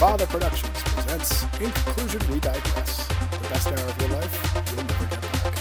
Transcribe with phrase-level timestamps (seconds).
[0.00, 3.06] Father Productions presents In Conclusion We Digress.
[3.06, 5.54] The best hour of your life you'll never get back.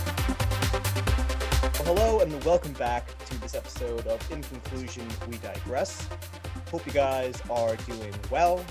[1.73, 6.07] Well, hello and welcome back to this episode of In Conclusion We Digress.
[6.71, 8.63] Hope you guys are doing well.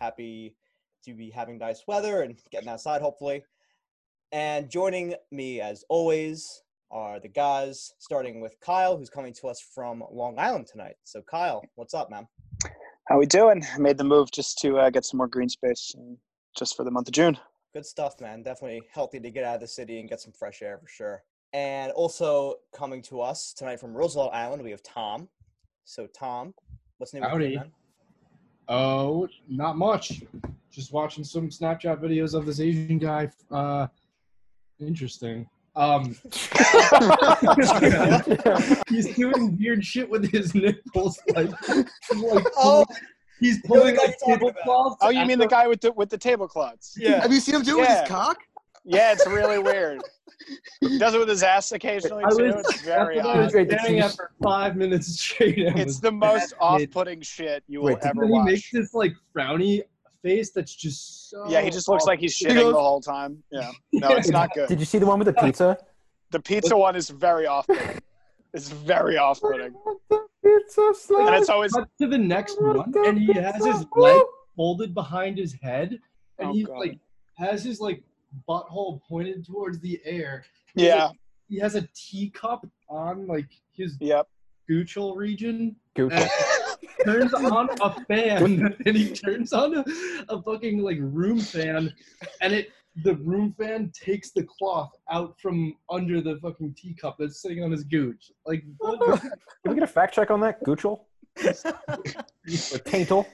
[0.00, 0.56] Happy
[1.04, 3.44] to be having nice weather and getting outside, hopefully.
[4.32, 9.60] And joining me, as always, are the guys, starting with Kyle, who's coming to us
[9.60, 10.96] from Long Island tonight.
[11.04, 12.26] So, Kyle, what's up, man?
[13.12, 13.62] How we doing?
[13.74, 15.94] I made the move just to uh, get some more green space,
[16.56, 17.36] just for the month of June.
[17.74, 18.42] Good stuff, man.
[18.42, 21.22] Definitely healthy to get out of the city and get some fresh air for sure.
[21.52, 25.28] And also coming to us tonight from Roosevelt Island, we have Tom.
[25.84, 26.54] So, Tom,
[26.96, 27.48] what's new with Howdy.
[27.50, 27.72] you, man?
[28.68, 30.22] Oh, not much.
[30.70, 33.28] Just watching some Snapchat videos of this Asian guy.
[33.50, 33.88] Uh,
[34.80, 35.46] interesting.
[35.74, 36.14] Um,
[38.88, 41.86] he's doing weird shit with his nipples, like, like
[42.56, 42.84] Oh,
[43.40, 44.96] he's pulling like you're tablecloths.
[45.00, 46.94] Oh, you mean the guy with the with the tablecloths?
[46.98, 47.20] yeah.
[47.22, 48.38] Have you seen him do it with his cock?
[48.84, 50.02] Yeah, it's really weird.
[50.80, 52.44] He does it with his ass occasionally I too.
[52.52, 53.52] was- It's very That's what I was odd.
[53.52, 55.54] Great, staring at for five minutes straight.
[55.58, 56.88] It's the most fascinated.
[56.88, 58.46] off-putting shit you will Wait, did ever And he watch.
[58.46, 59.82] makes this like frowny
[60.22, 61.44] face that's just so.
[61.48, 63.42] Yeah, he just looks like he's He shitting goes- the whole time.
[63.50, 64.68] Yeah, no, it's not good.
[64.68, 65.78] Did you see the one with the pizza?
[66.30, 67.98] The pizza one is very off-putting.
[68.54, 69.74] It's very off-putting,
[70.44, 74.20] Pizza and it's always cut to the next oh one, and he has his leg
[74.56, 75.98] folded behind his head,
[76.38, 76.78] and Oh, he God.
[76.78, 76.98] like
[77.36, 78.02] has his like
[78.48, 80.44] butthole pointed towards the air.
[80.74, 81.10] yeah,
[81.48, 84.26] He has a teacup on like his yep.
[84.70, 86.12] goochal region, Gooch.
[87.04, 89.84] And turns on a fan, and he turns on a,
[90.28, 91.92] a fucking like room fan,
[92.40, 92.68] and it
[93.04, 97.70] the room fan takes the cloth out from under the fucking teacup that's sitting on
[97.70, 98.30] his gooch.
[98.46, 99.20] Like what?
[99.20, 99.30] Can
[99.64, 100.62] we get a fact check on that?
[100.64, 101.00] Goochel?
[102.44, 103.24] Or taintle?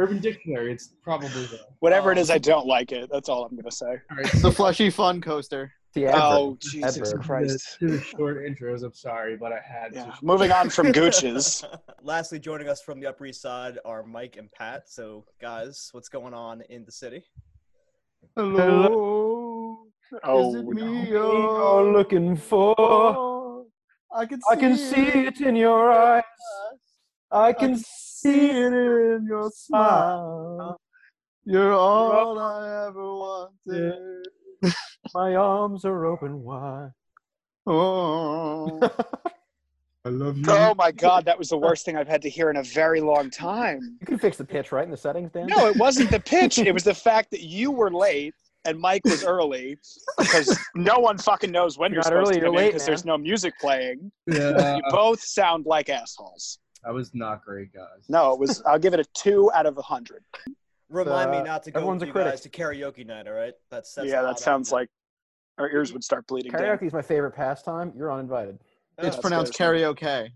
[0.00, 0.72] Urban Dictionary.
[0.72, 1.60] It's probably there.
[1.80, 3.10] Whatever it um, is, I don't like it.
[3.12, 3.98] That's all I'm gonna say.
[4.10, 5.70] All right, The fleshy fun coaster.
[5.92, 6.22] The oh, adverb.
[6.22, 7.22] Oh Jesus Adverb.
[7.22, 7.76] Christ!
[7.80, 8.82] To the short intros.
[8.82, 10.04] I'm sorry, but I had Yeah.
[10.04, 10.14] to.
[10.22, 11.64] Moving on from gooches.
[12.02, 14.88] Lastly, joining us from the Upper East Side are Mike and Pat.
[14.88, 17.22] So, guys, what's going on in the city?
[18.36, 19.86] Hello.
[20.24, 20.84] Oh, Is it oh, no.
[20.86, 23.66] me You're looking for.
[24.16, 24.96] I can see, I can see
[25.26, 26.22] it in your eyes.
[27.32, 30.80] I can see it in your smile.
[31.44, 34.26] You're all I ever wanted.
[35.14, 36.90] My arms are open wide.
[37.66, 38.80] Oh.
[40.04, 40.44] I love you.
[40.48, 43.00] Oh my God, that was the worst thing I've had to hear in a very
[43.02, 43.98] long time.
[44.00, 45.46] You can fix the pitch, right, in the settings, Dan?
[45.46, 46.58] No, it wasn't the pitch.
[46.58, 49.78] It was the fact that you were late and Mike was early
[50.18, 52.64] because no one fucking knows when You're you're, not supposed early, to you're come in
[52.64, 54.10] late, because there's no music playing.
[54.26, 56.58] Yeah, You both sound like assholes.
[56.84, 58.04] That was not great, guys.
[58.08, 58.62] No, it was.
[58.62, 60.22] I'll give it a two out of a hundred.
[60.88, 62.32] Remind me Uh, not to go everyone's with a you critic.
[62.32, 63.54] guys to karaoke night, all right?
[63.70, 64.74] That's, that's yeah, that sounds at.
[64.76, 64.88] like
[65.58, 66.50] our ears would start bleeding.
[66.50, 67.92] Karaoke is my favorite pastime.
[67.96, 68.58] You're uninvited.
[68.98, 70.30] Oh, It's pronounced karaoke.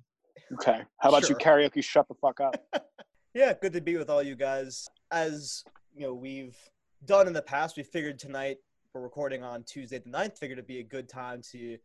[0.52, 0.82] Okay.
[0.98, 1.30] How about Sure.
[1.30, 1.82] you karaoke?
[1.82, 2.54] Shut the fuck up.
[3.36, 4.86] Yeah, good to be with all you guys.
[5.10, 6.56] As you know, we've
[7.04, 8.58] done in the past, we figured tonight
[8.92, 11.76] we're recording on Tuesday the 9th, figured it'd be a good time to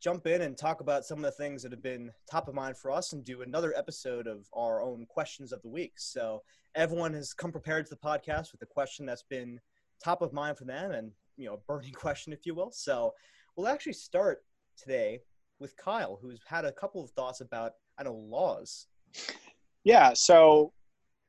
[0.00, 2.76] jump in and talk about some of the things that have been top of mind
[2.76, 5.94] for us and do another episode of our own questions of the week.
[5.96, 6.42] So
[6.74, 9.58] everyone has come prepared to the podcast with a question that's been
[10.02, 12.70] top of mind for them and you know, a burning question, if you will.
[12.72, 13.14] So
[13.56, 14.42] we'll actually start
[14.76, 15.20] today
[15.58, 18.86] with Kyle, who's had a couple of thoughts about I don't know laws.
[19.84, 20.72] Yeah, so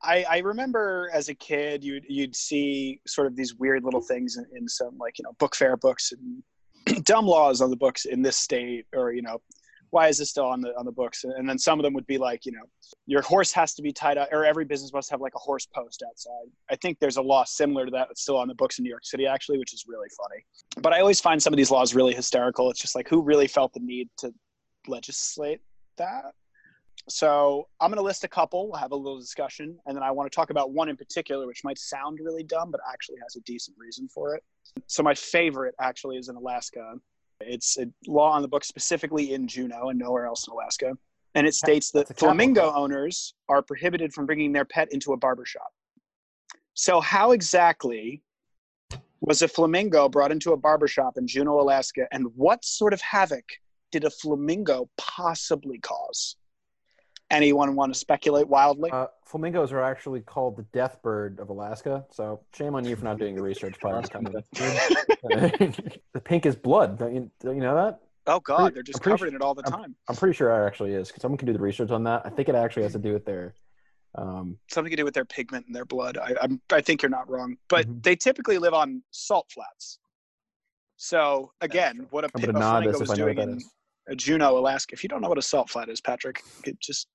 [0.02, 4.36] I, I remember as a kid, you'd you'd see sort of these weird little things
[4.36, 6.42] in, in some like you know book fair books and
[7.04, 9.40] dumb laws on the books in this state, or you know,
[9.90, 11.24] why is this still on the on the books?
[11.24, 12.64] And then some of them would be like, you know,
[13.06, 15.66] your horse has to be tied up, or every business must have like a horse
[15.66, 16.50] post outside.
[16.70, 18.90] I think there's a law similar to that that's still on the books in New
[18.90, 20.44] York City actually, which is really funny.
[20.82, 22.70] But I always find some of these laws really hysterical.
[22.70, 24.32] It's just like who really felt the need to
[24.86, 25.60] legislate
[25.96, 26.32] that?
[27.08, 28.68] So I'm going to list a couple.
[28.70, 31.46] We'll have a little discussion, and then I want to talk about one in particular,
[31.46, 34.44] which might sound really dumb, but actually has a decent reason for it.
[34.86, 36.94] So my favorite actually is in Alaska.
[37.40, 40.96] It's a law on the book specifically in Juneau and nowhere else in Alaska,
[41.34, 44.92] and it states that That's a capital flamingo owners are prohibited from bringing their pet
[44.92, 45.72] into a barber shop.
[46.74, 48.22] So how exactly
[49.20, 53.00] was a flamingo brought into a barber shop in Juneau, Alaska, and what sort of
[53.00, 53.44] havoc
[53.90, 56.36] did a flamingo possibly cause?
[57.30, 58.90] Anyone want to speculate wildly?
[58.90, 62.04] Uh, flamingos are actually called the death bird of Alaska.
[62.10, 63.78] So shame on you for not doing your research.
[63.78, 64.32] Probably kind of
[64.62, 66.98] the pink is blood.
[66.98, 68.00] Don't you, don't you know that?
[68.26, 69.94] oh God, pretty- they're just I'm pretty covered in it all the I'm- time.
[70.08, 71.12] I'm pretty sure it actually is.
[71.18, 72.22] Someone can do the research on that.
[72.24, 73.54] I think it actually has to do with their
[74.14, 76.16] Um, something to do with their pigment in their blood.
[76.18, 78.02] I, I'm, I think you're not wrong, but Mhm.
[78.02, 79.98] they typically live on salt flats.
[80.96, 83.56] So again, what a, I'm a flamingo this was if I know what doing in
[83.58, 83.70] is.
[84.10, 84.94] uh, Juneau, Alaska.
[84.94, 87.06] If you don't know what a salt flat is, Patrick, it just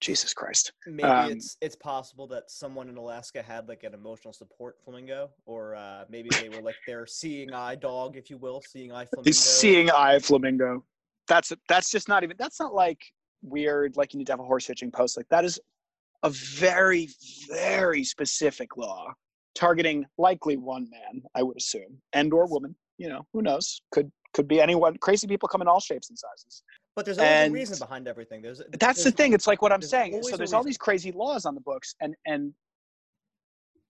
[0.00, 0.72] Jesus Christ.
[0.86, 5.30] Maybe Um, it's it's possible that someone in Alaska had like an emotional support flamingo,
[5.46, 9.06] or uh, maybe they were like their seeing eye dog, if you will, seeing eye
[9.06, 9.30] flamingo.
[9.30, 10.84] The seeing eye flamingo.
[11.28, 12.36] That's that's just not even.
[12.38, 13.00] That's not like
[13.42, 13.96] weird.
[13.96, 15.16] Like you need to have a horse hitching post.
[15.16, 15.58] Like that is
[16.22, 17.08] a very
[17.48, 19.12] very specific law
[19.54, 21.22] targeting likely one man.
[21.34, 22.76] I would assume, and or woman.
[22.98, 23.80] You know, who knows?
[23.92, 24.96] Could could be anyone.
[24.98, 26.62] Crazy people come in all shapes and sizes.
[26.96, 28.40] But there's always and- a reason behind everything.
[28.40, 29.34] There's That's the thing.
[29.34, 30.20] It's like what I'm there's saying.
[30.22, 32.54] So there's all these crazy laws on the books, and and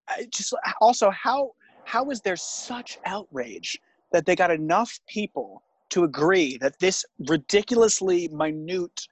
[0.09, 1.53] I just also how
[1.85, 3.79] how is there such outrage
[4.13, 9.07] that they got enough people to agree that this ridiculously minute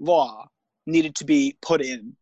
[0.00, 0.48] law
[0.86, 2.16] needed to be put in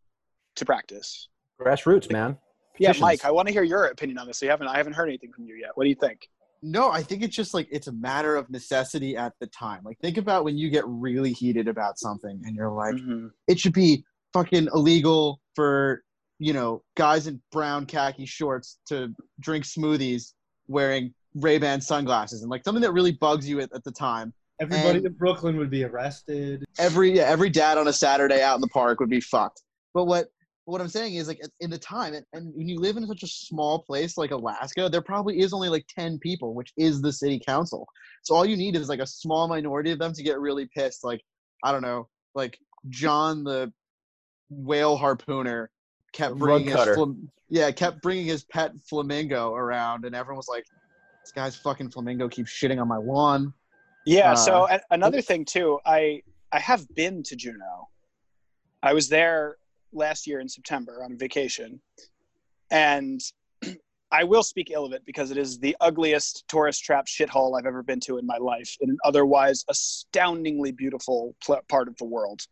[0.56, 1.28] to practice?
[1.58, 2.36] grassroots, man.
[2.78, 4.42] Yeah, Mike, I want to hear your opinion on this.
[4.42, 5.70] You haven't I haven't heard anything from you yet.
[5.74, 6.28] What do you think?
[6.66, 9.82] No, I think it's just like it's a matter of necessity at the time.
[9.84, 13.30] Like think about when you get really heated about something and you're like, Mhm.
[13.46, 16.02] it should be fucking illegal for
[16.38, 20.32] you know guys in brown khaki shorts to drink smoothies
[20.66, 24.32] wearing Ray Ban sunglasses and like something that really bugs you at, at the time.
[24.60, 26.64] Everybody And- in Brooklyn would be arrested.
[26.78, 29.62] Every yeah, every dad on a Saturday out in the park would be fucked.
[29.92, 30.28] But what
[30.66, 33.22] what I'm saying is like in the time and, and when you live in such
[33.22, 37.12] a small place like Alaska, there probably is only like 10 people, which is the
[37.12, 37.86] city council.
[38.22, 41.04] So all you need is like a small minority of them to get really pissed.
[41.04, 41.20] Like
[41.62, 42.58] I don't know, like
[42.88, 43.72] John the
[44.50, 45.68] whale harpooner
[46.12, 50.64] kept bringing his flam- yeah kept bringing his pet flamingo around, and everyone was like,
[51.22, 53.52] "This guy's fucking flamingo keeps shitting on my lawn."
[54.06, 54.32] Yeah.
[54.32, 56.22] Uh, so another thing too, I
[56.52, 57.88] I have been to Juneau.
[58.82, 59.56] I was there
[59.94, 61.80] last year in September on vacation,
[62.70, 63.20] and
[64.12, 67.66] I will speak ill of it because it is the ugliest tourist trap shithole I've
[67.66, 72.04] ever been to in my life, in an otherwise astoundingly beautiful pl- part of the
[72.04, 72.42] world.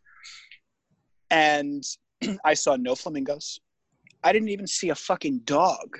[1.29, 1.83] And
[2.45, 3.59] I saw no flamingos.
[4.23, 5.97] I didn't even see a fucking dog.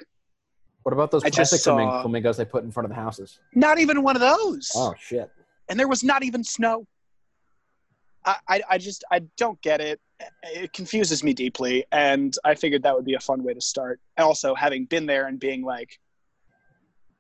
[0.84, 3.40] What about those I plastic saw- flamingos they put in front of the houses?
[3.56, 4.70] Not even one of those.
[4.76, 5.30] Oh shit!
[5.70, 6.86] and there was not even snow.
[8.26, 10.00] I, I, I just I don't get it.
[10.44, 14.00] It confuses me deeply, and I figured that would be a fun way to start.
[14.18, 16.00] Also, having been there and being like,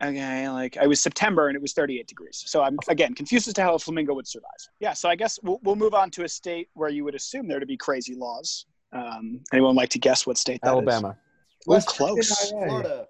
[0.02, 3.54] okay, like I was September and it was 38 degrees, so I'm again confused as
[3.56, 4.50] to how a flamingo would survive.
[4.80, 7.48] Yeah, so I guess we'll, we'll move on to a state where you would assume
[7.48, 8.66] there to be crazy laws.
[8.94, 10.74] Um, anyone like to guess what state that is?
[10.74, 11.18] Alabama.
[11.66, 12.50] Well, West close.
[12.50, 13.08] Florida.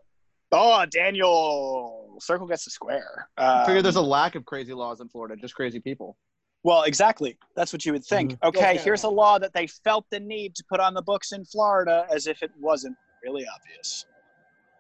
[0.52, 3.28] Oh, Daniel, circle gets the square.
[3.38, 6.16] I figure there's a Um, lack of crazy laws in Florida, just crazy people.
[6.64, 7.38] Well, exactly.
[7.56, 8.34] That's what you would think.
[8.34, 8.48] Mm-hmm.
[8.48, 8.82] Okay, Yeah.
[8.82, 12.06] here's a law that they felt the need to put on the books in Florida
[12.10, 14.06] as if it wasn't really obvious.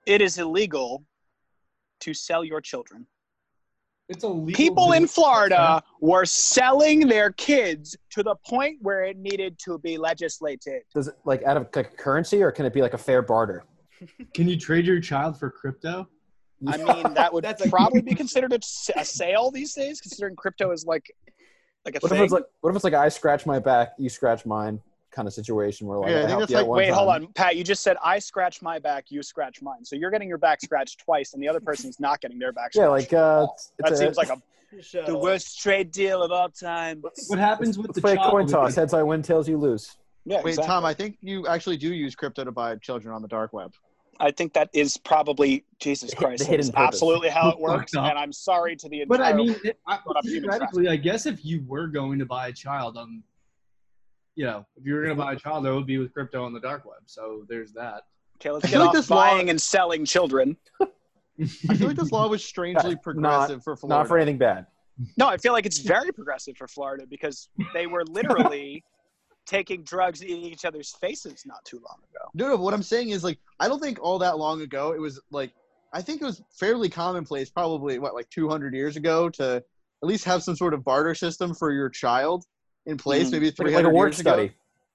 [0.05, 1.03] It is illegal
[2.01, 3.05] to sell your children.
[4.09, 4.57] It's illegal.
[4.57, 9.97] People in Florida were selling their kids to the point where it needed to be
[9.97, 10.81] legislated.
[10.93, 13.63] Does it like out of like currency or can it be like a fair barter?
[14.33, 16.09] Can you trade your child for crypto?
[16.67, 20.71] I mean, that would That's a- probably be considered a sale these days, considering crypto
[20.71, 21.09] is like
[21.85, 24.09] like a What if it's like what if it's like I scratch my back, you
[24.09, 26.77] scratch mine kind of situation where like Yeah, I I think helped that's like- one
[26.77, 27.55] Wait, hold on, Pat.
[27.55, 29.83] You just said I scratch my back, you scratch mine.
[29.85, 32.73] So you're getting your back scratched twice, and the other person's not getting their back
[32.73, 32.83] scratched.
[32.85, 34.41] Yeah, like uh, it's, that it's a- seems like a,
[35.05, 37.03] the worst trade deal of all time.
[37.27, 38.75] What happens with let's the play coin toss.
[38.75, 39.95] Heads I win, tails you lose.
[40.25, 40.67] Yeah, Wait, exactly.
[40.67, 43.73] Tom, I think you actually do use crypto to buy children on the dark web.
[44.19, 46.39] I think that is probably Jesus Christ.
[46.39, 49.17] the that hidden is absolutely how it works, and I'm sorry to the entire.
[49.17, 52.19] But I mean, it, I, But I'm human theoretically, I guess if you were going
[52.19, 53.23] to buy a child on,
[54.35, 56.43] you know, if you were going to buy a child, that would be with crypto
[56.45, 57.01] on the dark web.
[57.05, 58.03] So there's that.
[58.37, 60.57] okay, let's I get like off this law- buying and selling children.
[60.81, 63.99] I feel like this law was strangely Not- progressive for Florida.
[63.99, 64.67] Not for anything bad.
[65.17, 68.83] No, I feel like it's very progressive for Florida because they were literally
[69.45, 72.29] taking drugs and eating each other's faces not too long ago.
[72.33, 72.55] No, no.
[72.55, 75.51] What I'm saying is, like, I don't think all that long ago it was like,
[75.93, 80.25] I think it was fairly commonplace, probably what, like 200 years ago, to at least
[80.25, 82.45] have some sort of barter system for your child
[82.85, 83.27] in place.
[83.29, 83.31] Mhm.
[83.33, 84.31] Maybe 300 like a work years ago.
[84.33, 84.51] study.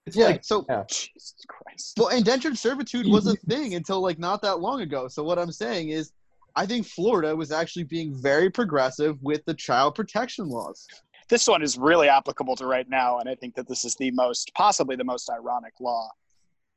[0.07, 0.27] It's Yeah.
[0.27, 0.85] like so, Yeah.
[0.89, 1.95] Jesus Christ.
[1.99, 5.07] well, indentured servitude was a thing until like not that long ago.
[5.09, 6.13] So what I'm saying is,
[6.57, 10.89] I think Florida was actually being very progressive with the child protection laws.
[11.29, 14.11] This one is really applicable to right now, and I think that this is the
[14.13, 16.11] most, possibly the most ironic law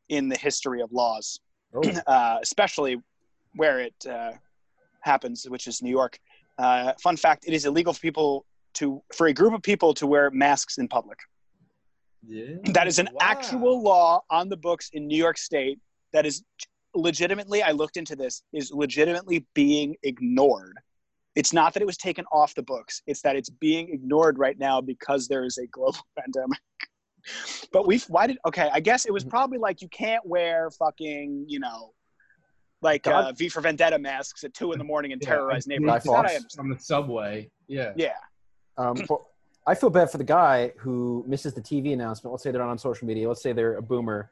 [0.09, 1.39] in the history of laws,
[1.73, 1.81] Oh.
[2.07, 2.97] uh, especially
[3.55, 4.31] where it uh,
[5.01, 6.19] happens, which is New York.
[6.57, 10.05] Uh, fun fact: it is illegal for people to, for a group of people, to
[10.05, 11.19] wear masks in public.
[12.25, 12.55] Yeah.
[12.73, 13.19] That is an Wow.
[13.21, 15.79] actual law on the books in New York State
[16.13, 16.43] that is
[16.93, 20.77] legitimately, I looked into this, is legitimately being ignored.
[21.35, 24.57] It's not that it was taken off the books, it's that it's being ignored right
[24.59, 26.59] now because there is a global pandemic.
[27.71, 31.45] But we've, why did, okay, I guess it was probably like you can't wear fucking,
[31.47, 31.93] you know,
[32.81, 35.71] like uh, V for Vendetta masks at two in the morning and Yeah, terrorize and
[35.79, 36.05] neighborhoods.
[36.05, 36.35] Guy That I Fawkes.
[36.35, 36.65] understand.
[36.65, 37.49] on the subway.
[37.67, 37.91] Yeah.
[37.95, 38.13] Yeah.
[38.77, 39.27] Um, well,
[39.67, 42.31] I feel bad for the guy who misses the TV announcement.
[42.33, 43.27] Let's say they're not on social media.
[43.27, 44.31] Let's say they're a boomer,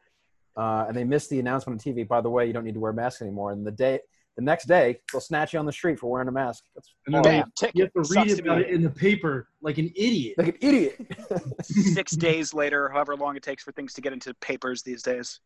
[0.58, 2.08] uh, and they miss the announcement on TV.
[2.08, 3.52] By the way, you don't need to wear a mask anymore.
[3.52, 4.00] And the day,
[4.40, 6.64] the next day, they'll snatch you on the street for wearing a mask.
[6.74, 8.64] That's And then Bam, they, you have to read Sucks to about you.
[8.66, 10.36] it in the paper like an idiot.
[10.38, 10.96] like an idiot.
[11.62, 15.42] Six days later, however long it takes for things to get into papers these days.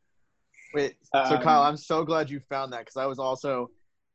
[0.76, 3.70] Wait, so Um, Kyle, I'm so glad you found that because I was also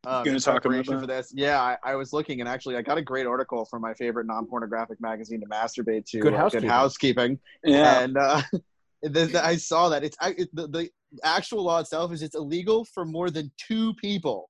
[0.07, 1.33] um, Gonna talk about for this.
[1.35, 4.27] Yeah, I, I was looking and actually I got a great article from my favorite
[4.29, 6.21] non-pornographic magazine to masturbate to.
[6.21, 6.69] Good uh, Housekeeping.
[6.69, 7.39] Good housekeeping.
[7.65, 8.01] Yeah.
[8.01, 8.43] And uh,
[9.03, 10.89] the, the- I saw that it's I- it, the, the
[11.25, 14.48] actual law itself is it's illegal for more than two people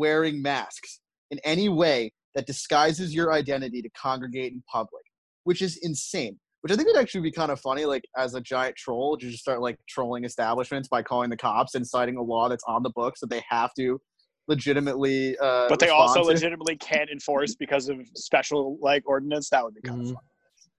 [0.00, 5.04] wearing masks in any way that disguises your identity to congregate in public,
[5.44, 6.38] which is insane.
[6.62, 9.30] Which I think would actually be kind of funny, like as a giant troll, to
[9.30, 12.82] just start like trolling establishments by calling the cops and citing a law that's on
[12.82, 13.98] the books that they have to
[14.46, 15.38] legitimately.
[15.38, 16.26] Uh, but they also to.
[16.28, 19.48] legitimately can't enforce because of special like ordinance.
[19.50, 20.08] That would be kind Mhm.
[20.10, 20.24] of fun.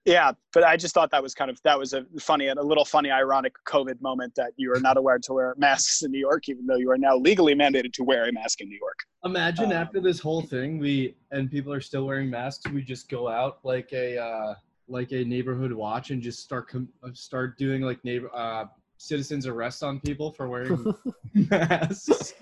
[0.04, 2.62] Yeah, but I just thought that was kind of that was a funny and a
[2.62, 6.18] little funny, ironic COVID moment that you are not allowed to wear masks in New
[6.18, 8.98] York, even though you are now legally mandated to wear a mask in New York.
[9.24, 12.68] Imagine Um, after this whole thing, we and people are still wearing masks.
[12.72, 14.54] We just go out like a uh,
[14.88, 18.64] like a neighborhood watch and just start com- uh, start doing like neighbor uh,
[18.96, 20.92] citizens arrest on people for wearing
[21.34, 22.34] masks.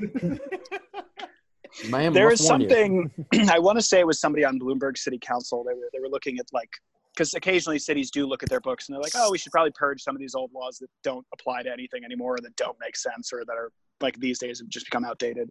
[1.89, 2.71] Miami there must is warn you.
[2.71, 3.11] something
[3.51, 5.63] I want to say it was somebody on Bloomberg City Council.
[5.63, 6.71] They were they were looking at like
[7.15, 9.73] because occasionally cities do look at their books and they're like, oh, we should probably
[9.73, 12.77] purge some of these old laws that don't apply to anything anymore, or that don't
[12.81, 15.51] make sense, or that are like these days have just become outdated.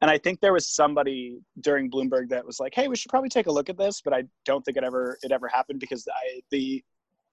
[0.00, 3.28] And I think there was somebody during Bloomberg that was like, hey, we should probably
[3.28, 6.06] take a look at this, but I don't think it ever it ever happened because
[6.08, 6.82] I, the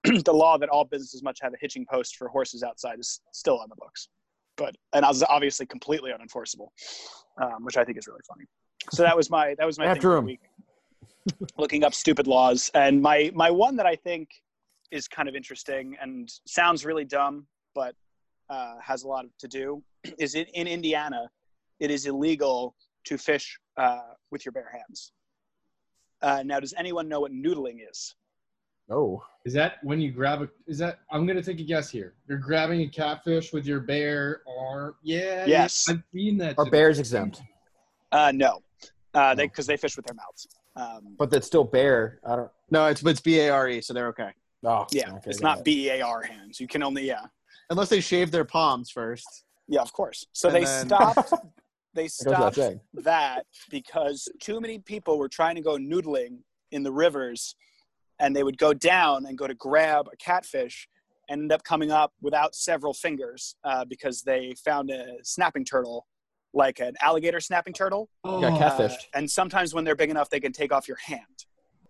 [0.24, 3.60] the law that all businesses must have a hitching post for horses outside is still
[3.60, 4.10] on the books,
[4.56, 6.70] but and I was obviously completely unenforceable,
[7.42, 8.46] um, which I think is really funny.
[8.92, 10.38] So that was my that was my thing After for the him.
[11.40, 11.50] Week.
[11.58, 14.30] Looking up stupid laws, and my my one that I think
[14.92, 17.46] is kind of interesting and sounds really dumb,
[17.76, 17.96] but
[18.50, 19.84] uh, has a lot to do
[20.18, 21.30] is in, in Indiana,
[21.80, 24.00] it is illegal to fish uh,
[24.32, 25.12] with your bare hands.
[26.22, 28.16] Uh, now, does anyone know what noodling is?
[28.92, 30.50] Oh, is that when you grab a?
[30.68, 31.00] Is that?
[31.12, 32.16] I'm gonna take a guess here.
[32.28, 34.96] You're grabbing a catfish with your bare arm.
[35.04, 35.20] Yeah.
[35.20, 35.88] yeah, Yes.
[35.88, 36.58] I've seen that.
[36.58, 36.72] are today.
[36.78, 37.42] bears exempt?
[38.12, 38.62] Uh, no,
[39.14, 40.48] uh, they because they fish with their mouths.
[40.80, 42.20] Um, But that's still bear.
[42.26, 42.52] I don't.
[42.72, 44.32] No, it's it's B A R E, so they're okay.
[44.64, 45.64] Oh, yeah, okay, it's not it.
[45.66, 46.60] B E A R hands.
[46.60, 47.26] You can only yeah,
[47.70, 49.28] Unless they shave their palms first.
[49.68, 50.26] yeah, of course.
[50.34, 51.34] So And they then- stopped.
[51.96, 52.80] They That goes without stopped saying.
[52.94, 56.40] that because too many people were trying to go noodling
[56.72, 57.56] in the rivers
[58.20, 60.88] and they would go down and go to grab a catfish
[61.30, 66.06] and end up coming up without several fingers uh, because they found a snapping turtle
[66.54, 70.40] like an alligator snapping turtle Oh, Got uh, and sometimes when they're big enough they
[70.40, 71.46] can take off your hand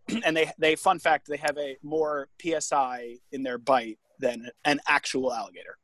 [0.26, 4.80] and they they fun fact they have a more psi in their bite than an
[4.88, 5.78] actual alligator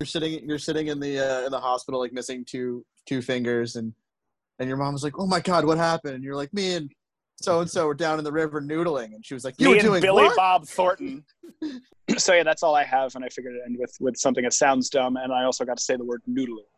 [0.00, 3.76] You're sitting you're sitting in the uh, in the hospital like missing two two fingers
[3.76, 3.92] and
[4.58, 6.90] and your mom was like, "Oh my god, what happened?" And you're like, "Me and
[7.40, 9.70] so and so were down in the river noodling." And she was like, "You me
[9.70, 11.24] were and doing Billy what?" Bob Thornton.
[12.16, 14.52] so yeah, that's all I have, and I figured to end with with something that
[14.52, 16.68] sounds dumb, and I also got to say the word noodling.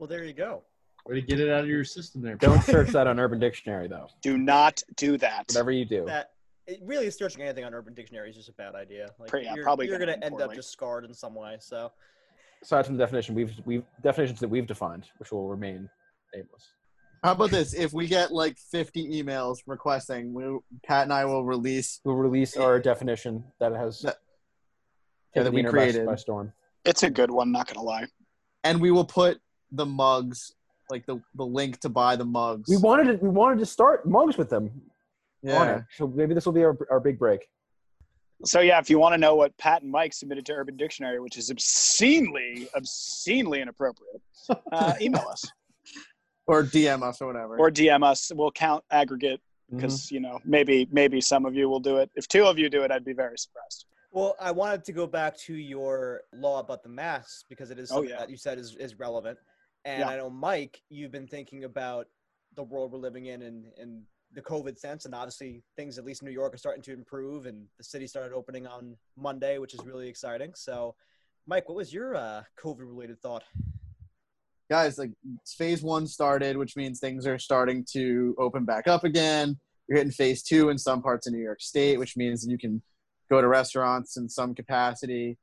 [0.00, 0.62] Well, there you go.
[1.06, 2.34] Way to get it out of your system there.
[2.36, 4.08] Don't search that on Urban Dictionary though.
[4.22, 5.44] Do not do that.
[5.48, 6.06] Whatever you do.
[6.06, 6.30] That
[6.66, 9.10] it really searching anything on Urban Dictionary is just a bad idea.
[9.18, 11.34] Like Pretty- yeah, you're, probably you're gonna gonna end end up just scarred in some
[11.34, 11.56] way.
[11.60, 11.92] So
[12.62, 15.88] Aside from the definition we've we've definitions that we've defined, which will remain
[16.34, 16.66] nameless.
[17.22, 17.74] How about this?
[17.74, 20.44] If we get like 50 emails requesting, we,
[20.86, 22.00] Pat and I will release.
[22.04, 24.16] We'll release our definition that has That-
[25.34, 26.06] taken that we internet by- created.
[26.06, 26.52] by storm.
[26.86, 28.06] It's a good one, not gonna lie.
[28.64, 29.38] and we will put
[29.72, 30.52] the mugs,
[30.90, 32.68] like the, the link to buy the mugs.
[32.68, 34.70] We wanted to, we wanted to start mugs with them
[35.42, 35.82] yeah.
[35.96, 37.46] So maybe this will be our, our big break.
[38.44, 41.20] So yeah, if you want to know what Pat and Mike submitted to Urban Dictionary,
[41.20, 44.22] which is obscenely, obscenely inappropriate,
[44.72, 45.44] uh, email us
[46.46, 47.58] or DM us or whatever.
[47.58, 48.32] or DM us.
[48.34, 52.10] We'll count aggregate because you know maybe maybe some of you will do it.
[52.16, 53.84] If two of you do it, I'd be very surprised.
[54.10, 57.92] Well, I wanted to go back to your law about the masks because it is
[57.92, 58.18] Oh, yeah.
[58.18, 59.38] that you said is, is relevant.
[59.84, 60.08] And Yeah.
[60.08, 62.06] I know, Mike, you've been thinking about
[62.54, 66.22] the world we're living in and, and the COVID sense, and obviously things at least
[66.22, 69.74] in New York are starting to improve, and the city started opening on Monday, which
[69.74, 70.52] is really exciting.
[70.54, 70.94] So,
[71.46, 73.42] Mike, what was your uh, COVID-related thought?
[74.70, 75.10] guys, like
[75.58, 79.58] phase one started, which means things are starting to open back up again.
[79.88, 82.80] You're hitting phase two in some parts of New York State, which means you can
[83.28, 85.36] go to restaurants in some capacity.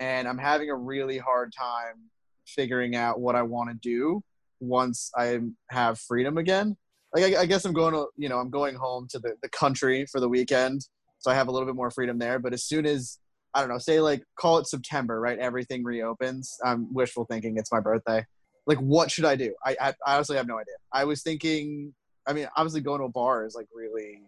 [0.00, 2.10] And I'm having a really hard time
[2.46, 4.22] figuring out what I want to do
[4.60, 6.76] once I have freedom again.
[7.14, 9.48] Like I, I guess I'm going to, you know, I'm going home to the, the
[9.48, 10.86] country for the weekend,
[11.18, 12.38] so I have a little bit more freedom there.
[12.38, 13.18] But as soon as
[13.54, 15.38] I don't know, say like call it September, right?
[15.38, 16.56] Everything reopens.
[16.64, 17.56] I'm wishful thinking.
[17.56, 18.24] It's my birthday
[18.66, 19.54] like what should I do?
[19.64, 20.74] I, I, I honestly have no idea.
[20.92, 21.94] I was thinking.
[22.26, 24.22] I mean, obviously going to a bar is like really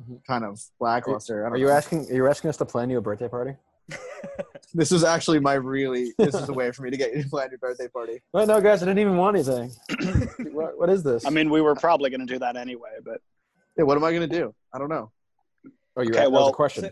[0.00, 0.16] mm-hmm.
[0.26, 1.46] kind of lackluster.
[1.46, 1.72] I don't Are you know.
[1.72, 2.10] asking?
[2.10, 3.52] Are you asking us to plan you a birthday party?
[4.74, 6.12] This is actually my really.
[6.18, 8.20] This is a way for me to get you to plan your birthday party.
[8.32, 9.72] Well, no, guys, I didn't even want anything.
[10.52, 11.24] what, what is this?
[11.24, 13.20] I mean, we were probably going to do that anyway, but
[13.78, 14.54] Yeah, what am I gonna do?
[14.72, 15.10] I don't know.
[15.96, 16.84] oh, you okay, that was well, a question.
[16.84, 16.90] so-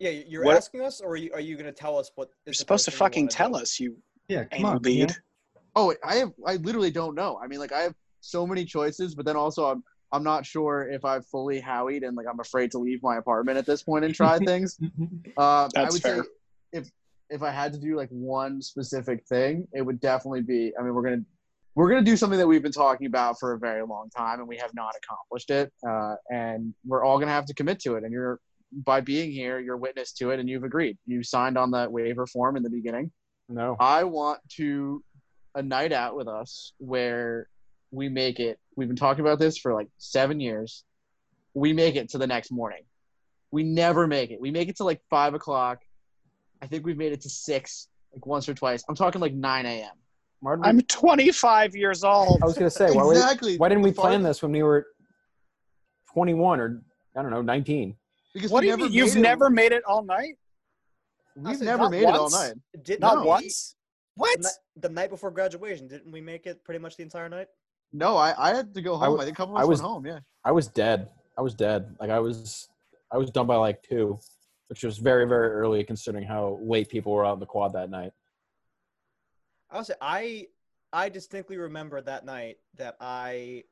[0.00, 2.28] Yeah, you're What- asking us, or are you, are you going to tell us what?
[2.44, 3.96] you're supposed to fucking tell us, you
[4.28, 4.82] Yeah, come anal on.
[4.82, 5.08] bead.
[5.10, 5.16] man.
[5.76, 6.32] Oh, I have.
[6.46, 7.38] I literally don't know.
[7.42, 9.82] I mean, like I have so many choices, but then also I'm.
[10.12, 13.56] I'm not sure if I've fully howied and like I'm afraid to leave my apartment
[13.58, 14.78] at this point and try things.
[15.38, 16.22] Uh, I That's would fair.
[16.22, 16.28] say
[16.72, 16.90] if
[17.30, 20.72] if I had to do like one specific thing, it would definitely be.
[20.78, 21.22] I mean, we're gonna
[21.74, 24.48] we're gonna do something that we've been talking about for a very long time, and
[24.48, 25.72] we have not accomplished it.
[25.88, 28.04] Uh, and we're all gonna have to commit to it.
[28.04, 28.38] And you're
[28.84, 30.98] by being here, you're witness to it, and you've agreed.
[31.06, 33.10] You signed on that waiver form in the beginning.
[33.48, 33.76] no.
[33.80, 35.02] I want to
[35.54, 37.48] a night out with us where
[37.90, 38.58] we make it.
[38.76, 40.84] We've been talking about this for like seven years.
[41.54, 42.82] We make it to the next morning.
[43.50, 44.40] We never make it.
[44.40, 45.80] We make it to like five o'clock.
[46.62, 48.82] I think we've made it to six, like once or twice.
[48.88, 49.90] I'm talking like nine a.m.
[50.40, 52.42] Why did we- I'm 25 years old.
[52.42, 53.56] I was gonna say, why, we- exactly.
[53.58, 54.86] why didn't we plan this when we were
[56.12, 56.82] 21 or
[57.16, 57.94] I don't know 19?
[58.32, 58.90] Because What do you mean?
[58.92, 60.36] You've it- never made it all night?
[61.44, 62.54] I We've said never not made it all night.
[62.82, 63.76] Did Not we- once.
[64.14, 64.40] What?
[64.42, 67.48] The, ni- the night before graduation, didn't we make it pretty much the entire night?
[67.92, 69.02] No, I, I had to go I home.
[69.02, 70.06] I, w- think a couple of I was- went home.
[70.06, 70.18] Yeah.
[70.44, 71.10] I was dead.
[71.38, 71.94] I was dead.
[72.00, 72.68] Like I was,
[73.12, 74.18] I was done by like two,
[74.68, 77.90] which was very very early considering how late people were out in the quad that
[77.90, 78.12] night.
[79.70, 80.46] I would say I
[80.92, 83.64] I distinctly remember that night that I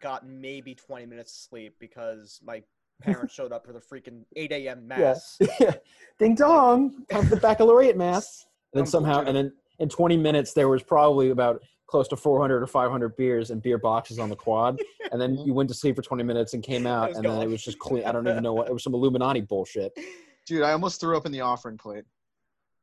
[0.00, 2.62] got maybe 20 minutes of sleep because my
[3.02, 4.86] parents showed up for the freaking 8 a.m.
[4.88, 5.36] mass.
[5.60, 5.74] Yeah.
[6.18, 7.04] Ding dong.
[7.10, 8.46] Time for the baccalaureate mass.
[8.72, 12.62] And then somehow, and then in 20 minutes, there was probably about close to 400
[12.62, 14.80] or 500 beers and beer boxes on the quad.
[15.12, 17.40] And then you went to sleep for 20 minutes and came out, was and then
[17.40, 18.04] it was just clean.
[18.04, 18.82] I don't even know what it was.
[18.82, 19.92] Some Illuminati bullshit.
[20.46, 22.02] Dude, I almost threw up in the offering plate.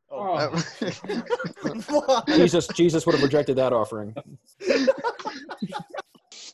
[0.09, 0.49] Oh,
[1.89, 2.23] Oh.
[2.27, 4.15] Jesus, Jesus would have rejected that offering.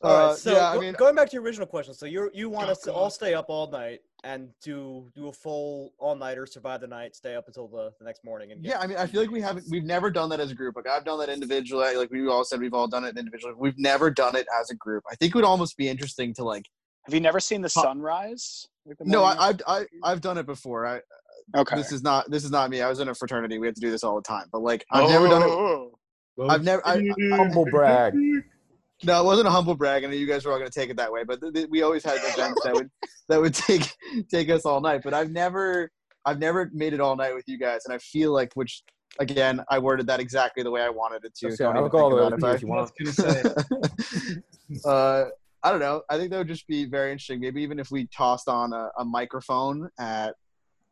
[0.02, 2.30] All right, Uh, so yeah, I mean, going back to your original question, so you
[2.34, 5.94] you want Oh, us to all stay up all night and do do a full
[5.98, 8.80] all nighter, survive the night, stay up until the, the next morning, and get, Yeah,
[8.80, 10.76] I mean, I feel like we haven't, we've never done that as a group.
[10.76, 11.96] Like I've done that individually.
[11.96, 13.56] Like we all said, we've all done it individually.
[13.58, 15.04] We've never done it as a group.
[15.12, 16.66] I think it would almost be interesting to like.
[17.06, 18.68] Have you never seen the sunrise?
[18.86, 20.86] Like the No, I, I've, I, I've done it before.
[20.86, 21.02] I,
[21.56, 21.78] okay.
[21.78, 22.82] this is not, this is not me.
[22.82, 23.58] I was in a fraternity.
[23.60, 24.48] We had to do this all the time.
[24.52, 25.50] But like, I've never done it.
[25.50, 25.98] Oh.
[26.50, 26.86] I've never.
[26.86, 28.14] I, Humble brag.
[29.04, 30.04] No, it wasn't a humble brag.
[30.04, 31.24] I know you guys were all going to take it that way.
[31.24, 32.90] But th- th- we always had events that would,
[33.30, 33.94] that would take,
[34.32, 35.02] take us all night.
[35.04, 35.92] But I've never,
[36.26, 37.82] I've never made it all night with you guys.
[37.86, 38.84] And I feel like, which
[39.20, 41.48] again, I worded that exactly the way I wanted it to.
[41.48, 41.80] Let's Don't go.
[41.80, 42.80] I'll even go all the way about with it, you but- if you want.
[42.80, 44.82] I was gonna say.
[44.86, 45.26] uh,
[45.64, 46.04] I don't know.
[46.10, 47.40] I think that would just be very interesting.
[47.40, 50.36] Maybe even if we tossed on a, a microphone at,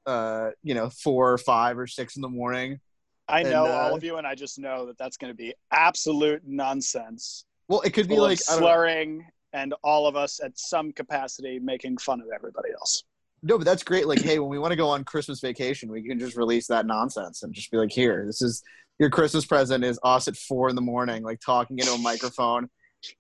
[0.06, 2.80] uh, you know, four or five or six in the morning.
[3.28, 5.38] I And, know uh, all of you, and I just know that that's going to
[5.38, 7.46] be absolute nonsense.
[7.67, 8.67] Well, it could be like of know.
[8.67, 13.04] slurring, and all of us at some capacity making fun of everybody else.
[13.43, 14.08] no, but that's great.
[14.08, 16.86] Like, hey, when we want to go on Christmas vacation, we can just release that
[16.86, 18.62] nonsense and just be like, here, this is
[18.99, 22.69] your Christmas present is us at four in the morning, like talking into a microphone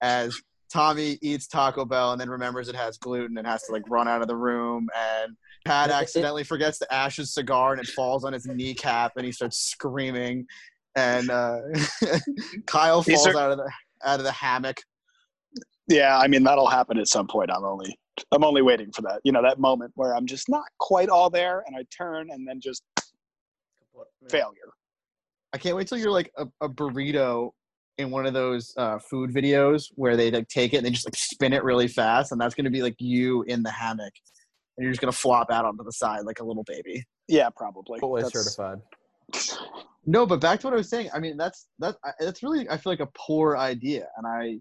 [0.01, 0.35] as
[0.71, 4.07] Tommy eats Taco Bell and then remembers it has gluten and has to like run
[4.07, 7.81] out of the room and Pat It- it- accidentally forgets to ash his cigar and
[7.81, 10.47] it falls on his kneecap and he starts screaming
[10.95, 11.59] and uh,
[12.65, 13.69] Kyle falls are- out of the
[14.05, 14.77] out of the hammock.
[15.87, 17.51] Yeah, I mean that'll happen at some point.
[17.51, 17.95] I'm only
[18.31, 19.19] I'm only waiting for that.
[19.23, 22.47] You know, that moment where I'm just not quite all there, and I turn, and
[22.47, 22.83] then just
[23.91, 24.71] What- failure.
[25.53, 27.51] I can't wait till you're like a, a burrito
[27.97, 31.05] in one of those uh, food videos where they like take it and they just
[31.07, 34.13] like spin it really fast, and that's gonna be like you in the hammock,
[34.77, 37.03] and you're just gonna flop out onto the side like a little baby.
[37.27, 37.99] Yeah, probably.
[37.99, 38.81] Fully That's- certified.
[40.05, 41.09] No, but back to what I was saying.
[41.13, 41.95] I mean, that's that.
[42.19, 44.59] That's really I feel like a poor idea, and I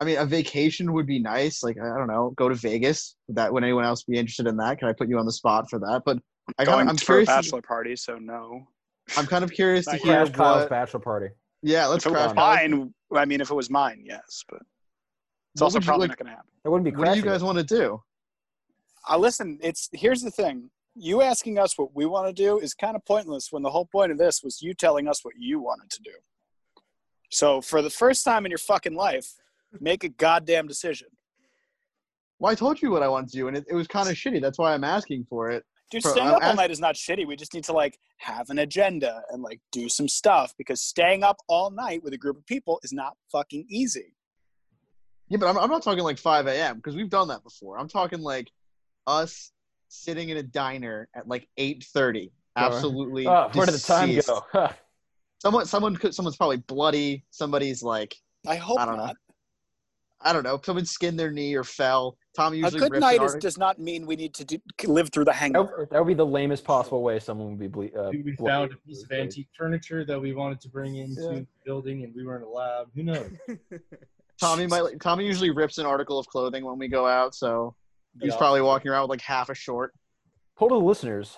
[0.00, 1.62] I mean, a vacation would be nice.
[1.62, 3.16] Like I don't know, go to Vegas.
[3.28, 4.78] Would that would anyone else be interested in that?
[4.78, 6.02] Can I put you on the spot for that?
[6.04, 6.18] But
[6.58, 7.28] I Going kinda, I'm for a curious.
[7.28, 8.66] bachelor party, so no.
[9.16, 10.70] I'm kind of curious to hear Crash Kyle's what.
[10.70, 11.26] bachelor party.
[11.62, 12.26] Yeah, let's If it crash.
[12.28, 14.60] was mine, I mean, if it was mine, yes, but
[15.54, 16.50] it's What also would you probably like- not going to happen.
[16.64, 17.24] It wouldn't be What do you crashing.
[17.24, 18.02] guys want to do?
[19.10, 20.70] Uh, listen, it's here's the thing.
[21.00, 23.86] You asking us what we want to do is kind of pointless when the whole
[23.86, 26.10] point of this was you telling us what you wanted to do.
[27.30, 29.34] So for the first time in your fucking life,
[29.80, 31.08] make a goddamn decision.
[32.40, 34.14] Well, I told you what I wanted to do, and it, it was kind of
[34.14, 34.40] shitty.
[34.40, 35.64] That's why I'm asking for it.
[35.90, 37.26] Dude, Bro, staying I'm up all ask- night is not shitty.
[37.26, 41.22] We just need to like have an agenda and like do some stuff because staying
[41.22, 44.14] up all night with a group of people is not fucking easy.
[45.28, 46.76] Yeah, but I'm, I'm not talking like 5 a.m.
[46.76, 47.78] because we've done that before.
[47.78, 48.50] I'm talking like
[49.06, 49.52] us
[49.88, 52.30] sitting in a diner at like 8:30.
[52.56, 53.26] Absolutely.
[53.26, 54.70] Oh, where did the time go?
[55.40, 57.24] Someone, someone, could, someone's probably bloody.
[57.30, 59.12] Somebody's like, I hope I don't know.
[60.20, 60.60] I don't know.
[60.64, 62.16] Someone skinned their knee or fell.
[62.34, 65.32] Tom A good night is, does not mean we need to do, live through the
[65.32, 65.76] hangover.
[65.78, 68.72] would, that would be the lamest possible way someone would be ble- uh, we found
[68.72, 71.28] a piece of antique furniture that we wanted to bring into Yeah.
[71.30, 72.88] the building and we weren't allowed.
[72.96, 73.30] Who knows?
[74.40, 75.00] Tommy might.
[75.00, 77.76] Tommy usually rips an article of clothing when we go out, so
[78.20, 78.38] he's Yeah.
[78.38, 79.94] probably walking around with like half a short.
[80.56, 81.36] Poll to the listeners.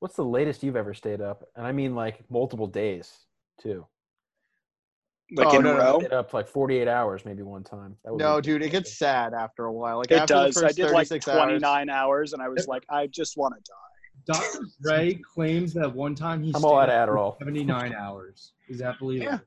[0.00, 1.44] What's the latest you've ever stayed up?
[1.56, 3.26] And I mean like multiple days
[3.60, 3.86] too.
[5.34, 5.98] Like Oh, in no, a no, row.
[6.00, 7.96] Stayed up like 48 hours maybe one time.
[8.04, 9.98] That would No, be- dude, it gets sad after a while.
[9.98, 10.56] Like It after the does.
[10.56, 13.54] I first did like 36 hours- 29 hours and I was like, I just want
[13.56, 14.34] to die.
[14.38, 14.64] Dr.
[14.82, 17.38] Dre claims that one time he I'm stayed all out up of Adderall.
[17.38, 18.52] 79 hours.
[18.68, 19.40] Is that believable?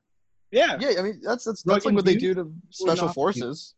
[0.52, 0.76] Yeah.
[0.80, 3.74] Yeah, I mean that's that's that's like what they do to special forces.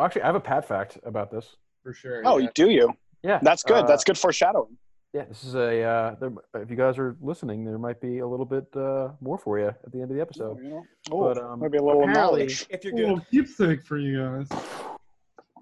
[0.00, 1.56] Actually, I have a pat fact about this.
[1.88, 2.22] For sure.
[2.26, 2.48] Oh, yeah.
[2.54, 2.92] do you?
[3.22, 3.84] Yeah, That's good.
[3.84, 4.76] uh, That's good foreshadowing.
[5.14, 5.82] Yeah, this is a.
[5.82, 6.30] Uh, there,
[6.62, 9.68] if you guys are listening, there might be a little bit uh, more for you
[9.68, 10.58] at the end of the episode.
[10.62, 10.84] you know?
[11.10, 12.66] Oh, but, um, maybe a little apparently- knowledge.
[12.68, 14.48] if you're A little keepsake for you guys.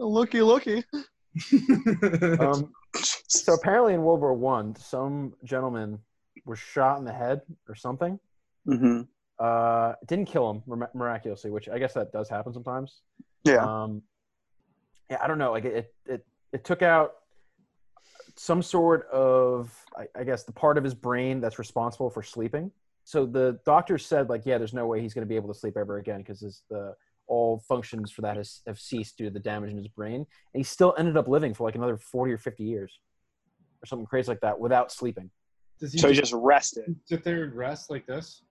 [0.01, 0.83] Looky, looky.
[2.41, 2.73] Um,
[3.29, 5.99] so apparently, in World War One, some gentleman
[6.45, 8.19] was shot in the head or something.
[8.67, 9.03] hmm
[9.39, 13.03] Uh, it didn't kill him mir- miraculously, which I guess that does happen sometimes.
[13.45, 13.59] Yeah.
[13.65, 14.03] Um,
[15.11, 15.53] yeah, I don't know.
[15.53, 17.15] Like it, it, it took out
[18.37, 22.71] some sort of, I, I guess, the part of his brain that's responsible for sleeping.
[23.05, 25.59] So the doctor said, like, yeah, there's no way he's going to be able to
[25.59, 26.95] sleep ever again because the
[27.29, 30.15] all functions for that has, have ceased due to the damage in his brain.
[30.17, 32.99] And he still ended up living for like another 40 or 50 years
[33.83, 35.31] or something crazy like that without sleeping.
[35.81, 36.97] Does he So he just just rested.
[37.05, 38.43] sit there and rest like this?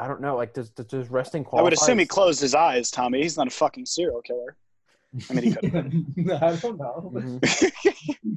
[0.00, 0.36] I don't know.
[0.36, 3.22] Like, does, does, does resting I would assume he closed his eyes, Tommy.
[3.22, 4.56] He's not a fucking serial killer.
[5.30, 6.30] I mean, he could.
[6.42, 7.10] I don't know.
[7.14, 7.72] Mhm.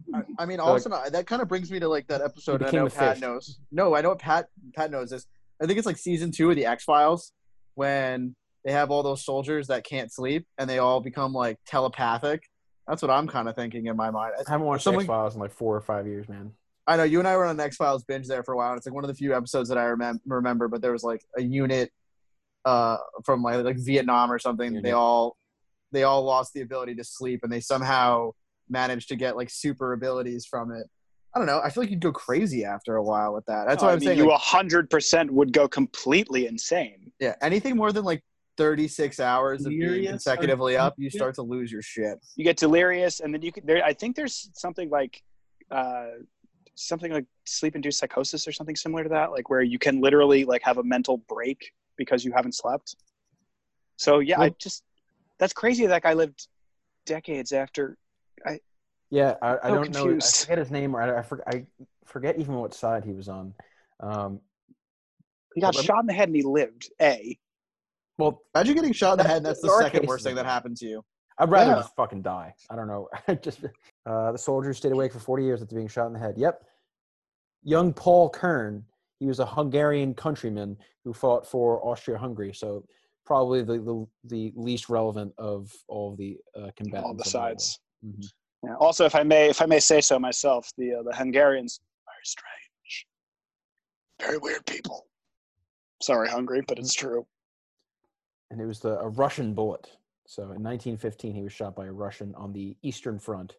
[0.16, 2.62] I, I mean, also not, that kind of brings me to like that episode.
[2.62, 3.22] I became know the Pat fish.
[3.22, 3.60] knows.
[3.72, 4.48] No, I know Pat.
[4.76, 5.26] Pat knows this.
[5.62, 7.32] I think it's like season two of the X Files
[7.76, 12.44] when they have all those soldiers that can't sleep and they all become like telepathic.
[12.88, 14.34] That's what I'm kind of thinking in my mind.
[14.38, 16.52] I haven't watched Someone- X Files in like four or five years, man.
[16.88, 18.72] I know you and I were on an X Files binge there for a while.
[18.72, 20.68] And it's like one of the few episodes that I remem- remember.
[20.68, 21.92] But there was like a unit
[22.66, 24.82] uh, from like like Vietnam or something.
[24.82, 25.38] They all
[25.92, 28.32] they all lost the ability to sleep, and they somehow
[28.70, 30.88] managed to get like super abilities from it.
[31.34, 31.62] I don't know.
[31.64, 33.66] I feel like you'd go crazy after a while with that.
[33.68, 34.18] That's Oh, what I I'm mean, saying.
[34.18, 37.12] you like, hundred percent would go completely insane.
[37.20, 38.22] yeah, anything more than like
[38.58, 42.20] 36 hours of being consecutively up, you start to lose your shit.
[42.36, 43.66] You get delirious, and then you could.
[43.66, 45.24] There, I think there's something like,
[45.72, 46.08] uh,
[46.76, 50.62] something like sleep-induced psychosis or something similar to that, like where you can literally like
[50.64, 52.96] have a mental break because you haven't slept.
[53.98, 54.84] So yeah, I just
[55.42, 55.86] that's crazy.
[55.88, 56.48] That guy lived
[57.06, 57.98] decades after.
[58.46, 58.60] I
[59.10, 60.16] Yeah, I, I So don't know.
[60.18, 61.66] I forget his name, or I, I, forget, I
[62.06, 63.54] forget even what side he was on.
[64.00, 64.40] Um,
[65.56, 66.90] He got Well, me- shot in the head and he lived.
[67.02, 67.38] A.
[68.18, 69.38] well, Imagine getting shot in the head.
[69.38, 70.50] And that's the second worst thing of that that.
[70.50, 71.04] happened to you.
[71.40, 71.78] I'd rather Yeah.
[71.78, 72.54] just fucking die.
[72.70, 73.10] I don't know.
[73.28, 73.66] I just
[74.06, 76.36] uh, the soldier stayed awake for 40 years after being shot in the head.
[76.38, 76.64] Yep.
[77.64, 78.86] Young Paul Kern.
[79.20, 82.54] He was a Hungarian countryman who fought for Austria-Hungary.
[82.54, 82.84] So
[83.26, 87.06] probably the, the, the least relevant of all the uh, combatants.
[87.06, 87.50] All the of World War.
[87.50, 87.80] sides.
[88.06, 88.26] Mhm.
[88.64, 88.76] Yeah.
[88.80, 92.24] Also, if I may, if I may say so myself, the uh, the Hungarians very
[92.24, 93.08] strange,
[94.22, 95.08] very weird people.
[96.02, 97.26] Sorry, Hungary, but it's true.
[98.52, 99.88] and it was the, a Russian bullet.
[100.28, 103.56] So in 1915, he was shot by a Russian on the Eastern Front.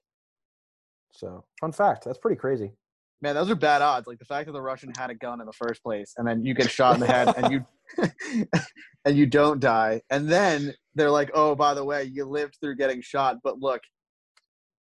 [1.13, 2.05] So fun fact.
[2.05, 2.73] That's pretty crazy.
[3.21, 4.07] Man, those are bad odds.
[4.07, 6.45] Like the fact that the Russian had a gun in the first place, and then
[6.45, 7.65] you get shot in the head, and you
[9.05, 12.77] and you don't die, and then they're like, "Oh, by the way, you lived through
[12.77, 13.81] getting shot, but look,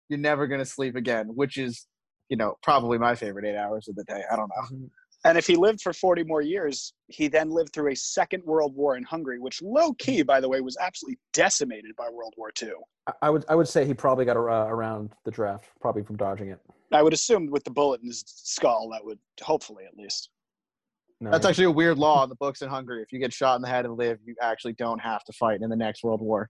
[0.09, 1.87] you're never gonna sleep again," which is,
[2.29, 4.23] you know, probably my favorite eight hours of the day.
[4.31, 4.88] I don't know.
[5.25, 8.75] And if he lived for 40 more years, he then lived through a second world
[8.75, 12.51] war in Hungary, which low key, by the way, was absolutely decimated by World War
[12.62, 12.70] II.
[13.07, 16.16] I- I would I would say he probably got uh, around the draft, probably from
[16.16, 16.59] dodging it.
[16.92, 20.31] I would assume with the bullet in his skull, that would hopefully at least.
[21.22, 23.02] No, That's actually a weird law in the books in Hungary.
[23.02, 25.61] If you get shot in the head and live, you actually don't have to fight
[25.61, 26.48] in the next World War.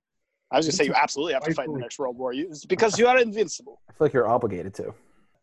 [0.52, 2.33] I was gonna say you absolutely have to fight in the next World War.
[2.33, 3.80] You, because you are invincible.
[3.88, 4.94] I feel like you're obligated to.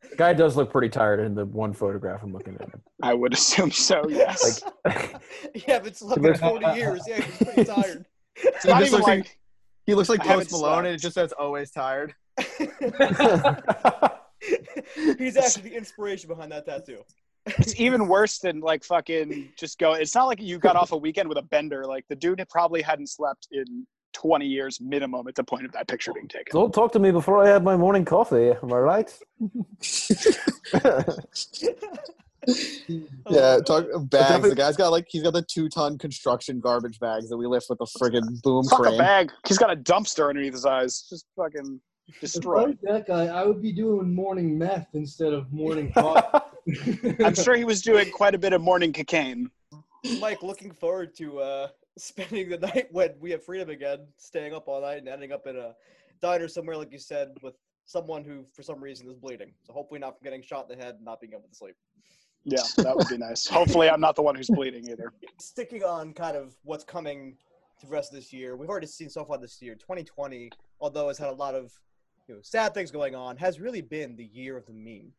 [0.10, 2.70] The guy does look pretty tired in the one photograph I'm looking at.
[3.02, 4.04] I would assume so.
[4.10, 4.62] Yes.
[4.86, 8.06] yeah, but it's like looks- 40 years, yeah, he's pretty tired.
[8.36, 9.38] it's He not even looks like like-
[9.86, 10.86] He looks like Post Malone, slept.
[10.86, 12.14] and it just says "always tired."
[15.18, 17.02] he's actually the inspiration behind that tattoo.
[17.58, 19.94] It's even worse than like fucking just go.
[19.94, 21.86] It's not like you got off a weekend with a bender.
[21.86, 25.88] Like the dude probably hadn't slept in 20 years minimum at the point of that
[25.88, 26.52] picture being taken.
[26.52, 28.52] Don't talk to me before I had my morning coffee.
[28.52, 29.20] Am I right?
[33.30, 34.48] Yeah, talk bags.
[34.48, 37.68] The guy's got like he's got the two ton construction garbage bags that we lift
[37.70, 39.32] with a friggin' boom Fuck a bag.
[39.48, 41.06] He's got a dumpster underneath his eyes.
[41.10, 41.82] Just fucking
[42.22, 46.37] If I was that guy, I would be doing morning meth instead of morning coffee.
[47.24, 49.50] I'm sure he was doing quite a bit of morning cocaine.
[50.20, 54.68] Mike, looking forward to uh, spending the night when we have freedom again, staying up
[54.68, 55.74] all night and ending up in a
[56.22, 59.54] diner somewhere, like you said, with someone who, for some reason, is bleeding.
[59.64, 61.76] So hopefully, not from getting shot in the head and not being able to sleep.
[62.44, 63.46] Yeah, that would be nice.
[63.60, 65.12] Hopefully, I'm not the one who's bleeding either.
[65.40, 67.36] Sticking on kind of what's coming
[67.80, 69.76] to the rest of this year, we've already seen so far this year.
[69.76, 71.74] 2020, although it's had a lot of
[72.28, 75.12] you know, sad things going on, has really been the year of the meme.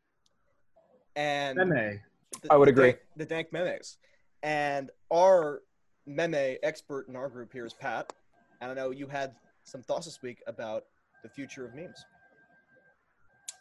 [1.18, 2.00] And Meme.
[2.42, 2.90] the, I would the agree.
[2.92, 3.98] dank- the dank memes.
[4.44, 5.62] And our
[6.06, 8.12] meme expert in our group here is Pat.
[8.60, 10.84] And I know you had some thoughts this week about
[11.24, 12.04] the future of memes.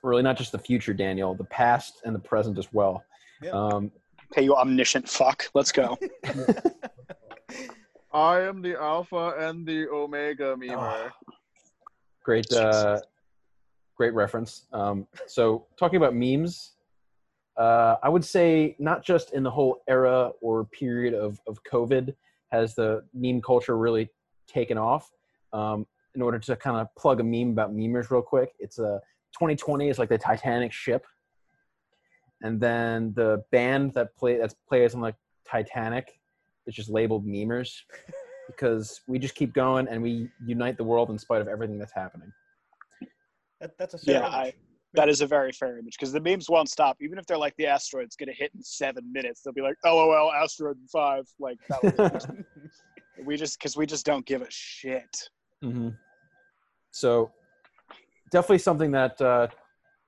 [0.03, 3.03] really, not just the future, Daniel, the past and the present as well.
[3.41, 3.51] Yeah.
[3.51, 3.91] Um,
[4.31, 5.45] Okay, you omniscient fuck.
[5.53, 5.97] Let's go.
[8.13, 11.11] I am the alpha and the omega memer.
[12.23, 12.99] great, uh,
[13.95, 14.65] great reference.
[14.73, 16.73] Um, so, talking about memes,
[17.57, 22.13] uh, I would say not just in the whole era or period of, of COVID
[22.51, 24.09] has the meme culture really
[24.47, 25.11] taken off.
[25.53, 29.01] Um, in order to kind of plug a meme about memers real quick, it's a
[29.33, 31.05] 2020 is like the Titanic ship,
[32.41, 35.13] and then the band that play that plays on the
[35.49, 36.19] Titanic
[36.65, 37.81] is just labeled memers
[38.47, 41.93] because we just keep going and we unite the world in spite of everything that's
[41.93, 42.31] happening.
[43.59, 44.55] That, that's a fair Yeah, image.
[44.93, 46.97] That is a very fair image because the memes won't stop.
[47.01, 50.31] Even if they're like the asteroid's gonna hit in seven minutes, they'll be like, "LOL,
[50.31, 51.25] asteroid in five.
[51.39, 52.25] Like that.
[53.19, 55.29] We just because we just don't give a shit.
[55.61, 55.89] hmm
[56.91, 57.31] So,
[58.31, 59.47] definitely something that uh,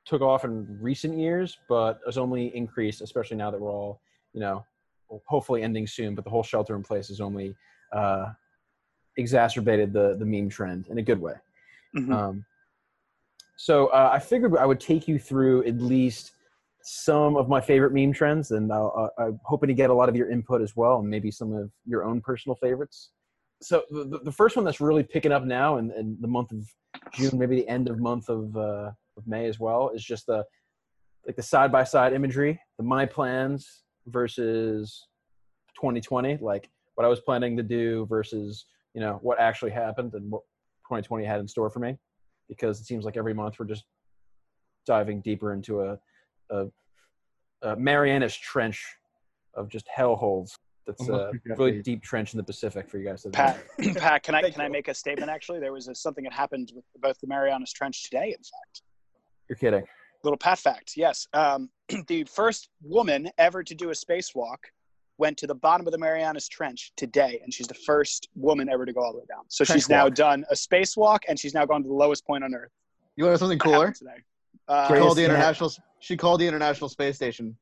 [0.06, 4.00] took off in recent years, but has only increased, especially now that we're all,
[4.34, 4.63] you know,
[5.26, 6.13] hopefully ending soon.
[6.13, 7.56] But the whole shelter in place has only
[7.92, 8.28] uh,
[9.18, 11.34] exacerbated the the meme trend in a good way.
[11.98, 12.13] Mhm.
[12.13, 12.46] Um,
[13.62, 16.32] so uh, I figured I would take you through at least
[16.82, 20.08] some of my favorite meme trends, and I'll, uh, I'm hoping to get a lot
[20.08, 23.10] of your input as well, and maybe some of your own personal favorites.
[23.62, 26.65] So the, the- first one that's really picking up now, in, in the month of
[27.13, 30.45] June, maybe the end of month of, uh, of May as well, is just the
[31.28, 35.06] like the side by side imagery, the my plans versus
[35.76, 40.32] 2020, like what I was planning to do versus you know what actually happened and
[40.32, 40.43] what
[40.88, 41.98] 2020 had in store for me
[42.50, 43.86] because it seems like every month we're just
[44.86, 46.00] diving deeper into a,
[46.50, 46.66] a,
[47.62, 48.84] a Marianas Trench
[49.54, 50.52] of just hellholes.
[50.88, 53.60] That's a really deep trench in the Pacific for you guys to Pat,
[53.96, 55.30] Pat, can I can I make a statement?
[55.30, 58.30] Actually, there was a, something that happened with both the Marianas Trench today.
[58.30, 58.82] In fact,
[59.48, 59.84] You're kidding.
[60.24, 60.94] little Pat fact.
[60.96, 61.70] Yes, um,
[62.08, 64.58] the first woman ever to do a spacewalk
[65.20, 68.86] went to the bottom of the Marianas Trench today, and she's the first woman ever
[68.86, 69.44] to go all the way down.
[69.50, 70.16] So Trench she's now walk.
[70.16, 72.72] done a spacewalk, and she's now gone to the lowest point on Earth.
[73.16, 73.92] You want something cooler?
[73.92, 74.12] Today.
[74.68, 75.72] Uh, She called the international.
[76.00, 77.56] She called the international space station.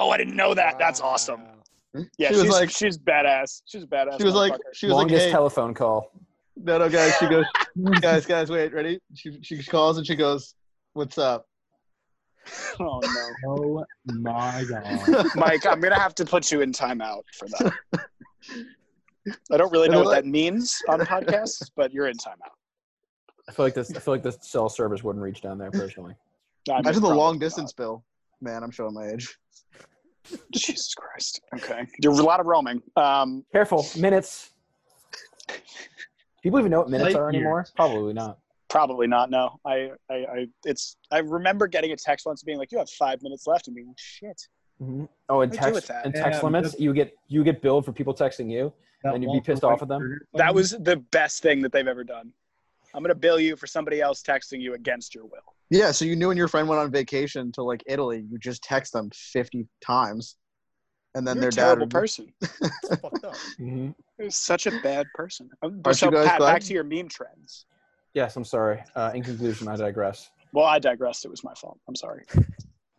[0.00, 0.78] oh, I didn't know that.
[0.78, 1.42] That's awesome.
[2.16, 3.62] Yeah, She was she's like- she's badass.
[3.66, 4.16] She's badass.
[4.18, 4.56] She was like, motherfucker.
[4.72, 6.10] she was like, Longest hey, telephone call.
[6.56, 7.14] no, no, guys.
[7.18, 7.44] She goes,
[8.00, 8.98] guys, guys, wait, ready?
[9.14, 10.54] She she calls and she goes,
[10.94, 11.46] "What's up?"
[12.80, 15.26] Oh no, Oh my god.
[15.36, 17.72] Mike, I'm gonna have to put you in timeout for that.
[19.52, 22.54] I don't really know what that means on podcasts, but you're in timeout.
[23.48, 23.94] I feel like this.
[23.94, 26.14] I feel like the cell service wouldn't reach down there personally.
[26.68, 27.40] I mean, Imagine the probably long not.
[27.40, 28.04] distance bill.
[28.40, 29.36] Man, I'm showing my age.
[30.52, 31.40] Jesus Christ.
[31.56, 32.82] Okay, there's a lot of roaming.
[32.96, 34.50] Um, Careful, minutes.
[36.42, 37.66] People even know what minutes Light are anymore?
[37.76, 38.38] Probably not.
[38.72, 39.30] Probably not.
[39.30, 40.96] No, I, I, I, it's.
[41.12, 43.86] I remember getting a text once being like, "You have five minutes left," and being
[43.88, 44.40] like, "Shit."
[44.80, 45.08] Mhm.
[45.28, 46.04] Oh, and text with that.
[46.06, 46.72] and text Yeah, limits.
[46.72, 48.72] but- You get you get billed for people texting you.
[49.04, 50.20] And you'd be pissed off White at them?
[50.34, 52.32] That was the best thing that they've ever done.
[52.94, 55.54] I'm gonna bill you for somebody else texting you against your will.
[55.70, 58.62] Yeah, so you knew when your friend went on vacation to like Italy, you just
[58.62, 60.36] text them fifty times,
[61.16, 61.62] and then You're a their dad.
[61.64, 62.32] terrible would- person.
[62.42, 63.34] It's fucked up.
[63.58, 63.94] Mhm.
[64.20, 65.50] You're such a bad person.
[65.62, 66.52] Um, Aren't so you guys Pat, glad?
[66.52, 67.66] back to your meme trends.
[68.14, 68.82] Yes, I'm sorry.
[68.94, 70.30] Uh, in conclusion, I digress.
[70.52, 71.24] Well, I digressed.
[71.24, 71.78] It was my fault.
[71.88, 72.24] I'm sorry.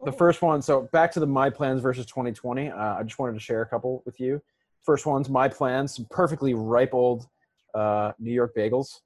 [0.06, 0.62] The first one.
[0.62, 2.69] So back to the my plans versus 2020.
[2.69, 4.41] Uh, I just wanted to share a couple with you.
[4.84, 5.95] First one's my plans.
[5.95, 7.28] Some perfectly ripe old
[7.73, 8.99] uh, New York bagels.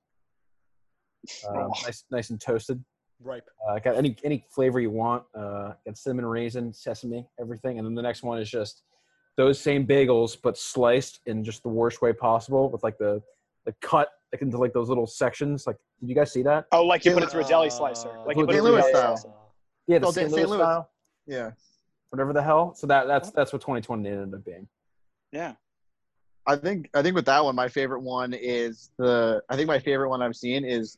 [1.46, 1.72] Uh, Oh.
[1.84, 2.84] nice, nice and toasted.
[3.22, 3.46] Ripe.
[3.68, 5.24] Uh, got any any flavor you want.
[5.36, 7.78] Uh, got cinnamon raisin, sesame, everything.
[7.80, 8.84] And then the next one is just
[9.36, 13.22] those same bagels, but sliced in just the worst way possible, with like the
[13.66, 15.66] the cut like into like those little sections.
[15.68, 16.66] Like, did you guys see that?
[16.72, 18.20] Oh, like you put it through a deli slicer.
[18.26, 19.18] Like you put it through a Louis deli style.
[19.18, 19.36] slicer.
[19.88, 20.30] Yeah, the Oh, St.
[20.30, 20.32] St.
[20.32, 20.58] Louis Louis.
[20.58, 20.90] style,
[21.26, 21.52] Yeah,
[22.10, 22.74] whatever the hell.
[22.76, 24.68] So that that's that's what 2020 ended up being.
[25.32, 25.54] Yeah.
[26.46, 29.42] I think I think with that one, my favorite one is the.
[29.50, 30.98] I think my favorite one I've seen is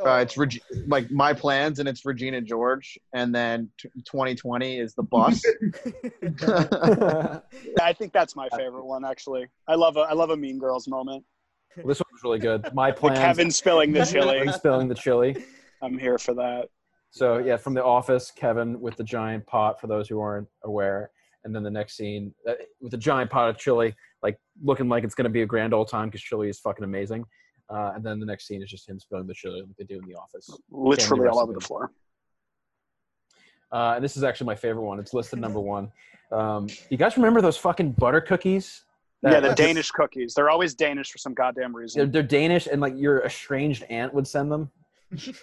[0.00, 4.78] Oh, uh, it's Reg- like my plans, and it's Regina George, and then t- 2020
[4.80, 5.40] is the bus.
[7.80, 9.46] I think that's my favorite one actually.
[9.68, 11.24] I love a I love a Mean Girls moment.
[11.76, 12.68] Well, this one was really good.
[12.74, 13.18] My The plans.
[13.18, 14.38] Kevin spilling the chili.
[14.38, 15.44] Kevin spilling the chili.
[15.82, 16.68] I'm here for that.
[17.10, 19.80] So yeah, from the office, Kevin with the giant pot.
[19.80, 21.10] For those who aren't aware,
[21.44, 25.04] and then the next scene uh, with the giant pot of chili, like looking like
[25.04, 27.24] it's gonna be a grand old time because chili is fucking amazing.
[27.70, 29.98] Uh, and then the next scene is just him spilling the chili like they do
[29.98, 30.50] in the office.
[30.70, 31.92] Literally all over the floor.
[33.72, 35.00] Uh, and this is actually my favorite one.
[35.00, 35.90] It's listed number one.
[36.30, 38.83] Um, you guys remember those fucking butter cookies?
[39.24, 40.34] Yeah, the Danish cookies.
[40.34, 42.10] They're always Danish for some goddamn They're, reason.
[42.10, 44.70] they're Danish, and like your estranged aunt would send them.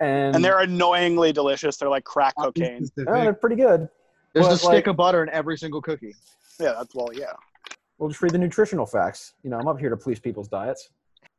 [0.00, 1.76] And, And they're annoyingly delicious.
[1.76, 2.86] They're like crack cocaine.
[3.00, 3.88] oh, they're pretty good.
[4.32, 6.14] There's But, a stick like- of butter in every single cookie.
[6.60, 7.32] Yeah, that's well, yeah.
[7.98, 9.34] We'll just read the nutritional facts.
[9.42, 10.90] You know, I'm up here to police people's diets.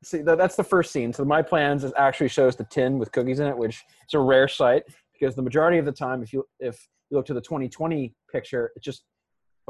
[0.03, 1.13] See, that, that's the first scene.
[1.13, 3.75] So my plans is actually shows the tin with cookies in it, which
[4.07, 4.83] is a rare sight
[5.17, 8.71] because the majority of the time, if you if you look to the 2020 picture,
[8.75, 9.03] it's just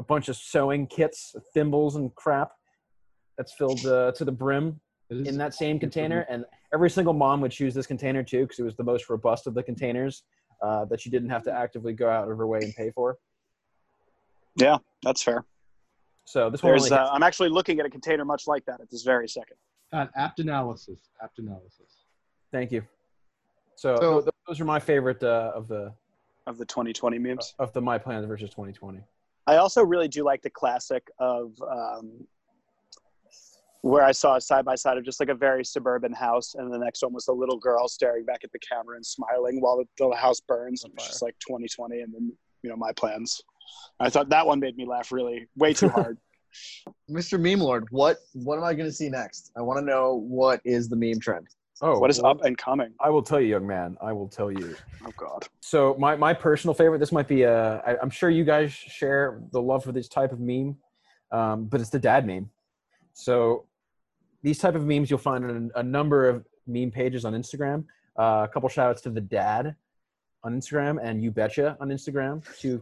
[0.00, 2.50] a bunch of sewing kits, thimbles, and crap
[3.36, 6.26] that's filled uh, to the brim in that same container.
[6.30, 9.46] And every single mom would choose this container too because it was the most robust
[9.46, 10.22] of the containers
[10.62, 13.18] uh, that she didn't have to actively go out of her way and pay for.
[14.56, 15.44] Yeah, that's fair.
[16.24, 18.64] So this one There's only uh, has- I'm actually looking at a container much like
[18.66, 19.56] that at this very second.
[19.92, 21.00] Pat, apt analysis.
[21.22, 22.04] Apt analysis.
[22.52, 22.82] Thank you.
[23.76, 25.92] So, So- those are my favorite uh, of the
[26.46, 27.54] Of the 2020 memes.
[27.58, 29.00] of the my plans versus 2020.
[29.50, 32.24] I also really do like the classic of um,
[33.82, 36.72] where I saw a side by side of just like a very suburban house, and
[36.72, 39.78] the next one was a little girl staring back at the camera and smiling while
[39.78, 40.84] the, the house burns.
[40.84, 42.32] And it's just like 2020, and then
[42.62, 43.42] you know my plans.
[43.98, 46.16] I thought that one made me laugh really way too hard.
[47.10, 47.40] Mr.
[47.40, 49.50] Meme Lord, what what am I going to see next?
[49.56, 51.48] I want to know what is the meme trend.
[51.82, 52.92] Oh, what is well, up and coming?
[53.00, 53.96] I will tell you, young man.
[54.02, 54.76] I will tell you.
[55.06, 55.46] Oh God.
[55.60, 56.98] So my my personal favorite.
[56.98, 57.78] This might be a.
[57.86, 60.76] I, I'm sure you guys share the love for this type of meme,
[61.32, 62.50] um, but it's the dad meme.
[63.14, 63.64] So
[64.42, 67.84] these type of memes you'll find on a, number of meme pages on Instagram.
[68.18, 69.74] Uh, a couple shout outs to the dad
[70.44, 72.42] on Instagram and you betcha on Instagram.
[72.58, 72.80] Two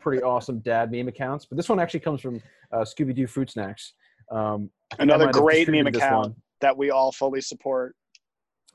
[0.00, 1.44] pretty awesome dad meme accounts.
[1.44, 3.92] But this one actually comes from uh, Scooby Doo Fruit Snacks.
[4.30, 7.96] Um, I think I Another great meme account one that we all fully support.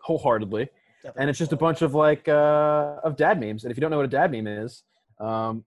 [0.05, 0.67] Wholeheartedly.
[1.17, 3.63] and it's just a bunch of like uh, of dad memes.
[3.63, 4.83] And if you don't know what a dad meme is,
[5.19, 5.63] um,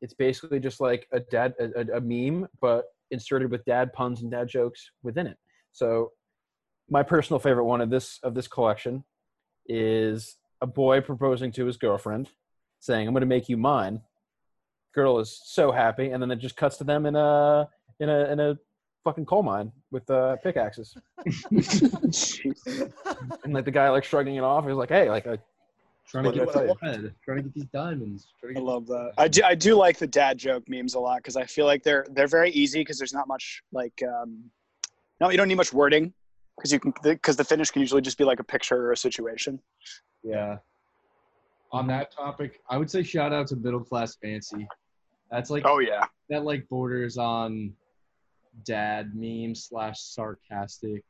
[0.00, 4.22] it's basically just like a dad a, a- a meme, but inserted with dad puns
[4.22, 5.36] and dad jokes within it.
[5.72, 6.12] So
[6.90, 9.04] my personal favorite one of this of this collection
[9.66, 12.28] is a boy proposing to his girlfriend,
[12.80, 14.00] saying, "I'm going to make you mine."
[14.94, 17.68] Girl is so happy, and then it just cuts to them in a
[18.00, 18.58] in a in a
[19.04, 20.96] fucking coal mine with uh, pickaxes,
[21.50, 24.66] and like the guy like shrugging it off.
[24.66, 25.38] He's like, "Hey, like I
[26.08, 26.74] Trying to What get I tell you?
[26.74, 28.28] bread, trying to get these diamonds.
[28.40, 29.12] Trying to I love that.
[29.18, 31.82] I do, I do like the dad joke memes a lot because I feel like
[31.82, 34.44] they're they're very easy because there's not much like um,
[35.20, 36.14] no you don't need much wording
[36.56, 38.96] because you can because the finish can usually just be like a picture or a
[38.96, 39.60] situation.
[40.22, 40.56] Yeah.
[41.72, 44.66] On that topic, I would say shout out to middle class fancy.
[45.30, 47.74] That's like Oh yeah, that like borders on
[48.64, 51.04] dad meme slash sarcastic.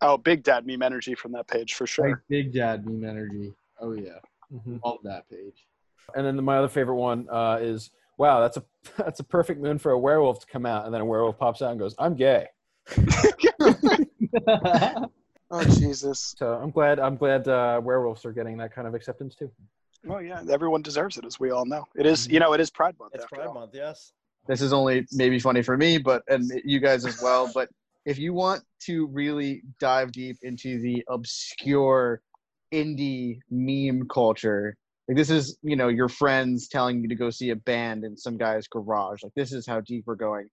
[0.00, 2.10] oh big dad meme energy from that page for sure.
[2.10, 3.52] Like big dad meme energy.
[3.80, 4.18] Oh yeah.
[4.52, 4.80] Mhm.
[4.84, 5.66] Love that page.
[6.14, 8.64] And then my other favorite one uh, is wow, that's a
[8.98, 11.62] that's a perfect moon for a werewolf to come out, and then a werewolf pops
[11.62, 12.46] out and goes, "I'm gay."
[15.50, 19.36] Oh Jesus, So I'm glad I'm glad uh, werewolves are getting that kind of acceptance
[19.36, 19.50] too.
[20.04, 21.84] Well, yeah, everyone deserves it, as we all know.
[21.94, 23.12] It is, you know, it is Pride Month.
[23.14, 23.54] It's after Pride all.
[23.54, 24.12] Month, yes.
[24.48, 27.50] This is only maybe funny for me, but and you guys as well.
[27.54, 27.68] But
[28.04, 32.20] if you want to really dive deep into the obscure
[32.72, 34.76] indie meme culture,
[35.08, 38.16] like this is you know your friends telling you to go see a band in
[38.16, 39.22] some guy's garage.
[39.22, 40.46] Like this is how deep we're going.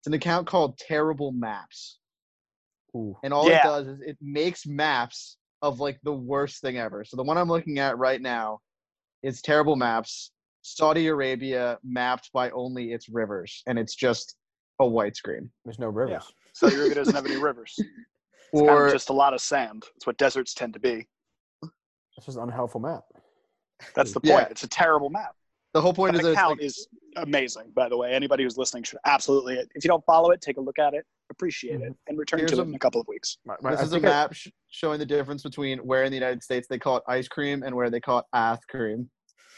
[0.00, 1.98] It's an account called Terrible Maps,
[2.96, 3.16] Ooh.
[3.22, 3.60] and all Yeah.
[3.60, 7.04] it does is it makes maps of like the worst thing ever.
[7.04, 8.58] So the one I'm looking at right now
[9.22, 10.32] is Terrible Maps.
[10.62, 14.36] Saudi Arabia mapped by only its rivers, and it's just
[14.80, 15.50] a white screen.
[15.64, 16.32] There's no rivers.
[16.54, 17.76] Saudi Arabia doesn't have any rivers.
[18.54, 19.82] It's Or kind of just a lot of sand.
[19.94, 21.08] That's what deserts tend to be.
[21.62, 23.00] This is an unhelpful map.
[23.94, 24.40] That's the Yeah.
[24.40, 24.50] point.
[24.50, 25.34] It's a terrible map.
[25.72, 26.86] the whole point That is that it's account like, is
[27.16, 28.12] amazing, by the way.
[28.12, 29.54] Anybody who's listening should absolutely.
[29.74, 31.92] If you don't follow it, take a look at it, appreciate it, mm-hmm.
[32.08, 33.38] and return Here's to a- it in a couple of weeks.
[33.46, 36.04] My- my- this I is a think I- map sh- showing the difference between where
[36.04, 38.58] in the United States they call it ice cream and where they call it ass
[38.68, 39.08] cream.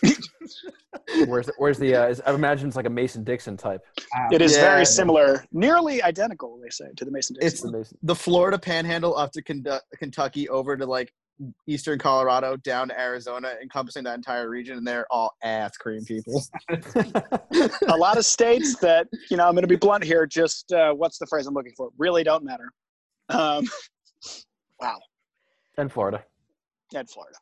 [1.27, 1.95] where's the, where's the?
[1.95, 3.81] Uh, is, I imagine it's like a Mason Dixon type.
[4.33, 4.63] It is Yeah.
[4.63, 6.59] very similar, nearly identical.
[6.63, 7.73] They say to the Mason It's Dixon.
[7.73, 7.99] The Mason.
[8.03, 11.13] the Florida Panhandle up to Condu- Kentucky over to like
[11.67, 16.43] eastern Colorado down to Arizona, encompassing that entire region, and they're all ass cream people.
[16.71, 19.47] a lot of states that you know.
[19.47, 20.27] I'm going to be blunt here.
[20.27, 21.91] Just uh, what's the phrase I'm looking for?
[21.99, 22.71] Really don't matter.
[23.31, 23.65] Um,
[24.81, 24.99] wow,
[25.79, 26.23] and Florida.
[26.95, 27.37] and Florida.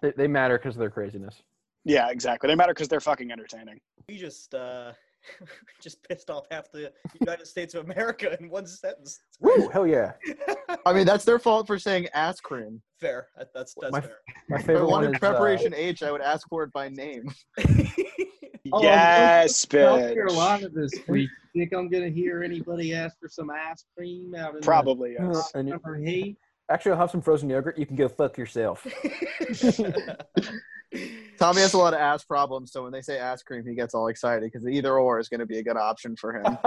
[0.00, 1.42] They, they matter because of their craziness.
[1.88, 2.48] Yeah, exactly.
[2.48, 3.80] They matter because they're fucking entertaining.
[4.08, 4.92] We just uh,
[5.82, 9.20] just pissed off half the United States of America in one sentence.
[9.30, 9.68] It's Woo!
[9.70, 10.12] Hell yeah!
[10.86, 12.82] I mean, that's their fault for saying ass cream.
[13.00, 13.28] Fair.
[13.54, 14.16] That's that's My- fair.
[14.50, 16.72] My favorite If I favorite one wanted is preparation H, I would ask for it
[16.72, 17.30] by name.
[18.70, 20.12] Oh, yes, South bitch.
[20.12, 21.30] Carolina this week.
[21.54, 25.52] Think I'm gonna hear anybody ask for some ice cream out in Probably Uh, yes.
[25.54, 25.72] and
[26.68, 26.92] the you- summer heat?
[26.92, 27.78] actually, I'll have some frozen yogurt.
[27.78, 28.86] You can go fuck yourself.
[31.38, 33.94] Tommy has a lot of ass problems, so when they say ass cream, he gets
[33.94, 36.58] all excited because either or is going to be a good option for him.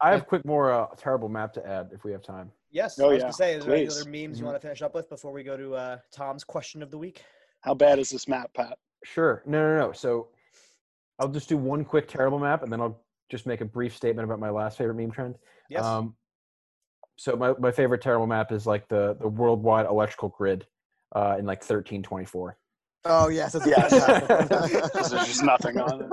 [0.00, 2.50] I have quick more uh, terrible map to add if we have time.
[2.70, 2.98] yes.
[3.00, 3.22] Oh, I was yeah.
[3.22, 5.42] gonna say, is there any other memes you want to finish up with before we
[5.42, 7.22] go to uh, Tom's question of the week?
[7.62, 8.76] How bad is this map, Pat?
[9.04, 9.42] Sure.
[9.46, 9.92] No, no, no.
[9.92, 10.28] So
[11.18, 13.00] I'll just do one quick terrible map, and then I'll
[13.30, 15.36] just make a brief statement about my last favorite meme trend.
[15.70, 15.84] Yes.
[15.84, 16.14] Um,
[17.16, 20.66] so my, my favorite terrible map is like the the worldwide electrical grid
[21.14, 22.58] uh, in like thirteen twenty four.
[23.04, 24.90] oh yes, that's Yes.
[25.10, 26.12] There's just nothing on it.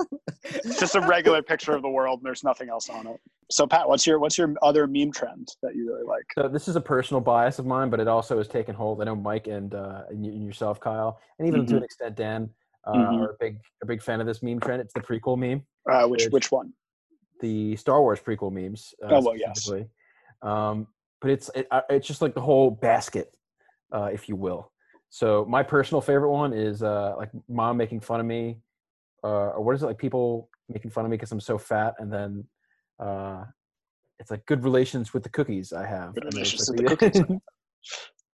[0.64, 3.20] It's just a regular picture of the world, and there's nothing else on it.
[3.50, 6.24] So, Pat, what's your what's your other meme trend that you really like?
[6.38, 9.00] So this is a personal bias of mine, but it also has taken hold.
[9.00, 12.50] I know Mike and uh, and, yourself, Kyle, and even to an extent Dan,
[12.86, 13.20] uh, Mhm.
[13.20, 14.80] are a big a big fan of this meme trend.
[14.80, 15.62] It's the prequel meme.
[15.90, 16.32] Uh, which Good.
[16.32, 16.72] which one?
[17.40, 18.94] the Star Wars prequel memes.
[19.02, 19.68] Uh, Oh, well, yes.
[20.40, 20.86] Um,
[21.24, 23.32] but it's it, uh, it's just like the whole basket,
[23.94, 24.70] uh, if you will.
[25.08, 28.58] So my personal favorite one is uh, like mom making fun of me,
[29.24, 31.94] uh, or what is it like people making fun of me because I'm so fat,
[31.98, 32.44] and then
[33.00, 33.44] uh,
[34.18, 36.12] it's like good relations with the cookies I have.
[36.12, 37.40] Good and then it's relations with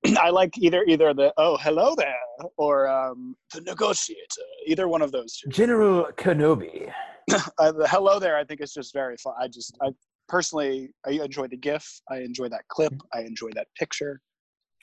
[0.03, 2.15] the I like either either the oh hello there
[2.57, 4.47] or um, the negotiator.
[4.65, 5.47] Either one of those two.
[5.49, 6.91] General Kenobi.
[7.59, 9.35] Uh, the hello there, I think is just very fun.
[9.39, 9.89] I just I
[10.29, 11.85] personally I enjoy the GIF.
[12.09, 12.93] I enjoy that clip.
[13.13, 14.21] I enjoy that picture.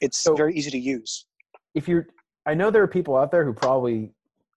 [0.02, 1.26] It's So- very easy to use.
[1.74, 2.06] if you're
[2.46, 4.10] i know there are people out there who probably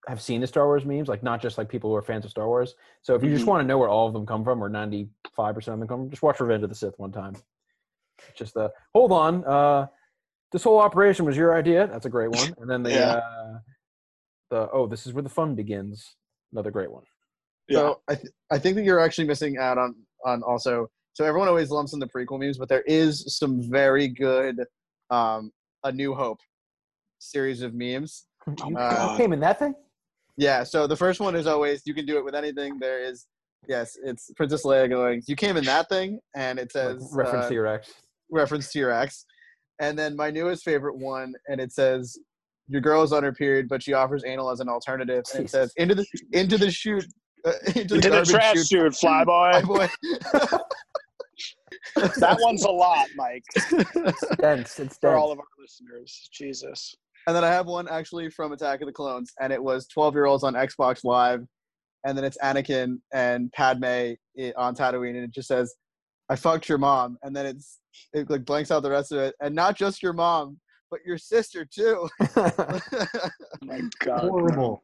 [0.07, 2.31] have seen the star wars memes like not just like people who are fans of
[2.31, 3.47] star wars so if you just Mhm.
[3.49, 6.09] want to know where all of them come from or 95% of them come from
[6.09, 7.35] just watch revenge of the sith one time
[8.35, 9.87] just the hold on uh
[10.53, 13.15] this whole operation was your idea that's a great one and then the Yeah.
[13.15, 13.59] uh
[14.49, 16.15] the oh this is where the fun begins
[16.53, 17.03] another great one
[17.67, 17.79] Yeah.
[17.79, 19.95] So I, th- I think that you're actually missing out on
[20.25, 20.87] on also.
[21.13, 24.63] So everyone always lumps in the prequel memes, but there is some very good
[25.09, 25.51] um,
[25.83, 26.39] A New Hope
[27.19, 28.25] series of memes.
[28.65, 29.73] you Uh, came in that thing
[30.37, 30.63] Yeah.
[30.63, 32.79] So the first one is always you can do it with anything.
[32.79, 33.27] There is
[33.67, 35.21] yes, it's Princess Leia going.
[35.27, 37.91] You came in that thing, and it Like, says reference uh, to your ex
[38.31, 39.25] reference to your ex.
[39.81, 42.17] And then my newest favorite one, and it says
[42.67, 45.23] your girl is on her period, but she offers anal as an alternative.
[45.33, 47.05] And it says into the into the chute.
[47.75, 49.61] Into the, Into the trash chute, chute, flyboy.
[49.61, 50.59] Flyboy.
[52.19, 56.29] that one's a lot, Mike, it's dense it's for all of our listeners.
[56.31, 56.95] Jesus.
[57.27, 60.15] And then I have one actually from Attack of the Clones, and it was 12
[60.15, 61.41] year olds on Xbox Live,
[62.05, 64.13] and then it's Anakin and Padme
[64.57, 65.75] on Tatooine, and it just says,
[66.29, 67.79] "I fucked your mom," and then it's
[68.13, 70.59] it like blanks out the rest of it, and not just your mom,
[70.89, 72.09] but your sister too.
[73.61, 74.21] Oh my God.
[74.21, 74.81] Horrible.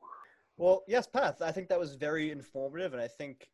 [0.57, 1.37] Well, yes, Pat.
[1.41, 3.47] I think that was very informative, and I think,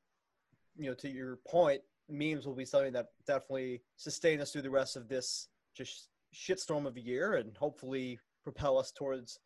[0.77, 4.69] you know, to your point, memes will be something that definitely sustain us through the
[4.69, 9.39] rest of this just shitstorm of a year, and hopefully propel us towards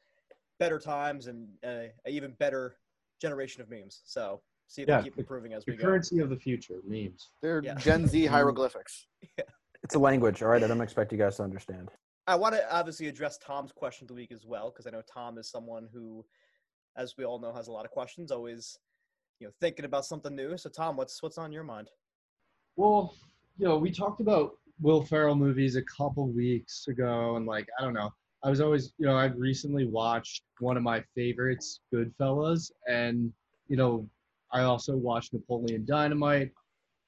[0.59, 2.77] better times and uh, an even better
[3.21, 4.01] generation of memes.
[4.05, 5.85] So see if Yeah, they keep improving as The we go.
[5.85, 7.29] currency of the future, memes.
[7.41, 7.75] They're Yeah.
[7.75, 9.07] Gen Z hieroglyphics.
[9.83, 10.63] It's a language, all right?
[10.63, 11.89] I don't expect you guys to understand.
[12.27, 15.03] I want to obviously address Tom's question of the week as well because I know
[15.11, 16.25] Tom is someone who,
[16.97, 18.31] as we all know, has a lot of questions.
[18.31, 18.79] Always,
[19.39, 20.57] you know, thinking about something new.
[20.57, 21.89] So Tom, what's what's on your mind?
[22.75, 23.13] Well,
[23.57, 27.83] you know, we talked about Will Ferrell movies a couple weeks ago, and like, I
[27.83, 28.11] don't know.
[28.43, 33.31] I was always, you know, I've recently watched one of my favorites, Goodfellas, and
[33.67, 34.07] you know,
[34.51, 36.51] I also watched Napoleon Dynamite.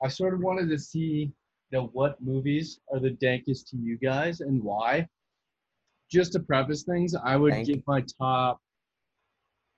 [0.03, 1.31] I sort of wanted to see,
[1.71, 5.07] you know, what movies are the dankest to you guys and why.
[6.09, 7.67] Just to preface things, I would Dank.
[7.67, 8.61] give my top,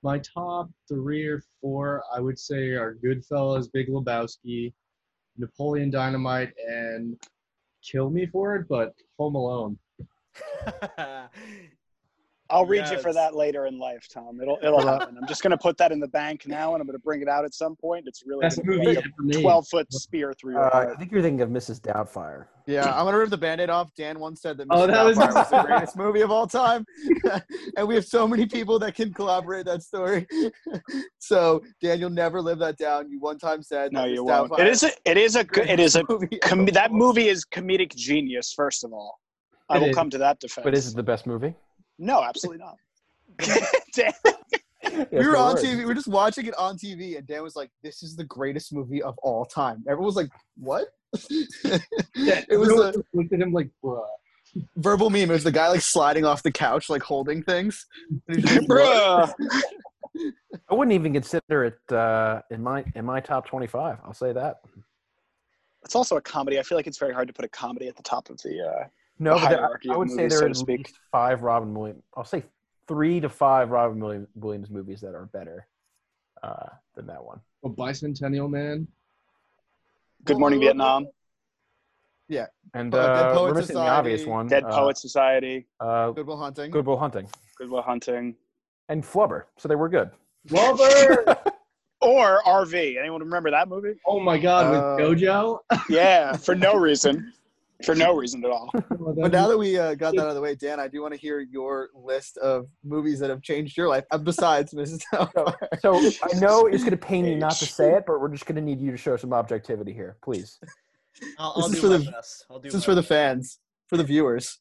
[0.03, 2.03] my top three or four.
[2.13, 4.73] I would say are Goodfellas, Big Lebowski,
[5.37, 7.17] Napoleon Dynamite and
[7.83, 9.77] kill me for it, but Home Alone.
[12.51, 14.39] I'll read you for that later in life, Tom.
[14.41, 15.15] It'll it'll happen.
[15.21, 17.45] I'm just gonna put that in the bank now, and I'm gonna bring it out
[17.45, 18.05] at some point.
[18.07, 21.11] It's really Best gonna movie like a 12 foot spear through your Uh, I think
[21.11, 21.79] you're thinking of Mrs.
[21.79, 22.45] Doubtfire.
[22.65, 23.89] Yeah, I'm gonna rip the band-aid off.
[23.95, 24.87] Dan once said that Oh, Mrs.
[24.87, 26.85] that Doubtfire was the greatest movie of all time,
[27.77, 30.27] and we have so many people that can collaborate that story.
[31.19, 33.09] so Dan, you'll never live that down.
[33.11, 34.25] You one time said No, that you Mrs.
[34.25, 34.51] won't.
[34.51, 37.45] Doubtfire It is a it is a it is a movie com- that movie is
[37.45, 38.53] comedic genius.
[38.53, 39.19] First of all,
[39.69, 39.95] I It will is.
[39.95, 40.63] come to that defense.
[40.63, 41.53] But is it the best movie?
[41.99, 42.77] No, absolutely not.
[43.93, 45.07] Damn.
[45.11, 45.77] we were on TV.
[45.77, 48.73] We were just watching it on TV, and Dan was like, "This is the greatest
[48.73, 50.87] movie of all time." Everyone was like, "What?"
[52.15, 54.03] Yeah, it was a looked at him like, bruh.
[54.77, 55.23] verbal meme.
[55.23, 57.85] It was the guy like sliding off the couch, like holding things.
[58.27, 59.33] And he's just like, Bruh.
[60.69, 63.99] I wouldn't even consider it uh, in my in my top 25.
[64.03, 64.57] I'll say that.
[65.83, 66.59] It's also a comedy.
[66.59, 68.67] I feel like it's very hard to put a comedy at the top of the.
[68.67, 68.87] Uh,
[69.19, 70.77] No, but there, hierarchy I of would say there so are at speak.
[70.79, 72.03] least five Robin Williams.
[72.15, 72.43] I'll say
[72.87, 75.67] three to five Robin Williams, Williams movies that are better
[76.41, 77.39] uh, than that one.
[77.65, 78.87] A bicentennial man.
[80.25, 81.07] Good Morning Vietnam,
[82.27, 84.47] Yeah, And Uh, Dead Poets we're missing the obvious one.
[84.47, 86.71] Dead uh, Society, Uh, Good Will Hunting.
[86.71, 88.35] Good Will Hunting Goodwill Hunting,
[88.89, 89.43] and Flubber.
[89.57, 90.11] So they were good.
[90.47, 91.51] Flubber.
[92.01, 92.97] or RV.
[92.99, 93.95] Anyone remember that movie?
[94.05, 95.59] oh my god, with Uh, JoJo?
[95.89, 97.33] Yeah, for no reason.
[97.85, 98.69] For no reason at all.
[98.89, 101.13] But now that we uh, got that out of the way, Dan, I do want
[101.13, 105.01] to hear your list of movies that have changed your life uh, besides Mrs.
[105.13, 105.55] Doubtfire.
[105.79, 108.45] So I know it's going to pain you not to say it, but we're just
[108.45, 110.59] going to need you to show some objectivity here, please.
[111.37, 112.45] I'll, I'll is do for my the- best.
[112.49, 114.59] I'll do This is for the fans, for the viewers.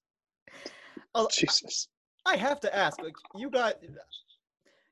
[1.33, 1.89] Jesus.
[2.25, 3.03] I have to ask.
[3.03, 3.75] Like, you got.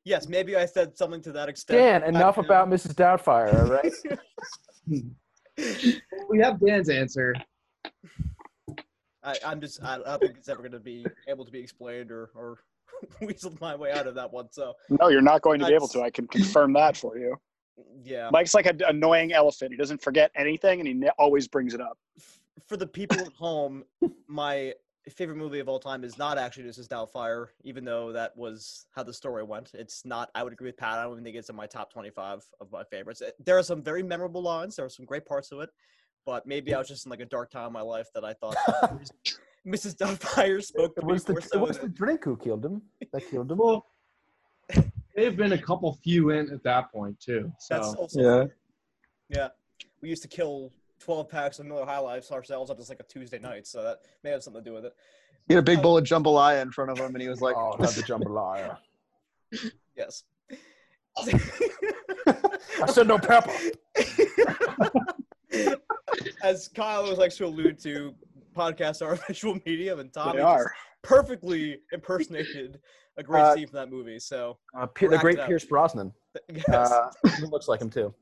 [0.05, 1.79] Yes, maybe I said something to that extent.
[1.79, 2.95] Dan, I- enough about Mrs.
[2.95, 3.93] Doubtfire, all right?
[6.29, 7.35] we have Dan's answer.
[9.27, 9.83] I, I'm just.
[9.83, 12.59] I don't think it's ever going to be able to be explained or or
[13.21, 14.49] weasel my way out of that one.
[14.51, 16.01] So No, you're not going to be able to.
[16.03, 17.37] I can confirm that for you.
[18.03, 18.31] yeah.
[18.33, 19.73] Mike's like an annoying elephant.
[19.73, 21.99] He doesn't forget anything, and he always brings it up.
[22.69, 23.85] for the people at home,
[24.29, 24.73] my
[25.11, 26.89] favorite movie of all time is not actually Mrs.
[26.89, 29.71] Doubtfire, even though that was how the story went.
[29.75, 30.31] It's not.
[30.37, 30.99] I would agree with Pat.
[30.99, 33.23] I don't even think it's in my top twenty-five of my favorites.
[33.45, 34.77] There are some very memorable lines.
[34.77, 35.71] There are some great parts of it,
[36.27, 38.35] but maybe I was just in like a dark time in my life that I
[38.35, 38.57] thought
[39.67, 39.97] Mrs.
[39.97, 42.65] Doubtfire spoke to It me was the, more it so was the drink who killed
[42.65, 42.83] him.
[43.13, 43.59] That killed him.
[43.59, 43.87] Well,
[45.15, 47.51] they've been a couple few in at that point too.
[47.71, 48.45] That's also Yeah.
[49.31, 49.49] yeah.
[50.03, 53.05] We used to kill twelve packs of Miller High Lives ourselves on just like a
[53.05, 54.93] Tuesday night, so that may have something to do with it.
[55.49, 57.41] He had a big uh, bowl of jambalaya in front of him, and he was
[57.41, 58.77] like, oh, not the jambalaya.
[59.97, 60.25] Yes.
[61.17, 63.51] I said no pepper.
[66.47, 68.15] As Kyle was like to allude to,
[68.55, 70.73] podcasts are a visual medium, and Tommy are.
[71.03, 72.79] perfectly impersonated
[73.17, 74.21] a great Uh, scene from that movie.
[74.21, 75.39] So, Uh, P- the great.
[75.41, 76.13] Pierce Brosnan.
[76.49, 76.69] yes.
[76.69, 78.15] Uh, he looks like him too.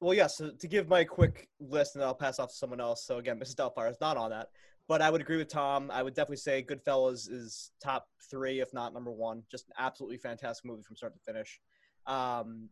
[0.00, 0.36] well, yes.
[0.36, 3.04] so to give my quick list, and then I'll pass off to someone else.
[3.04, 3.56] So again, Mrs.
[3.56, 4.50] Doubtfire is not on that,
[4.86, 5.90] but I would agree with Tom.
[5.90, 9.42] I would definitely say Goodfellas is top three, if not number one.
[9.50, 11.58] Just an absolutely fantastic movie from start to finish.
[12.06, 12.68] Um,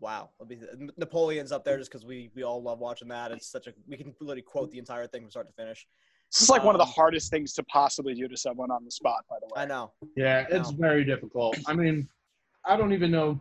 [0.00, 3.32] wow, Let Napoleon's up there just because we we all love watching that.
[3.32, 5.86] It's such a we can literally quote the entire thing from start to finish.
[6.32, 8.84] This is like one of the Um, hardest things to possibly do to someone on
[8.84, 9.24] the spot.
[9.30, 9.92] By the way, I know.
[10.16, 10.76] yeah, it's No.
[10.76, 11.56] very difficult.
[11.66, 12.08] I mean,
[12.64, 13.40] I don't even know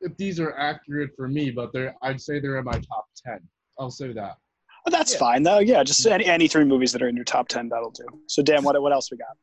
[0.00, 3.40] if these are accurate for me, but they're I'd say they're in my top ten.
[3.78, 4.36] I'll say that.
[4.84, 5.18] But that's Yeah.
[5.18, 5.58] fine though.
[5.58, 8.06] Yeah, just any, any three movies that are in your top ten that'll do.
[8.26, 9.36] So, Dan, what what else we got?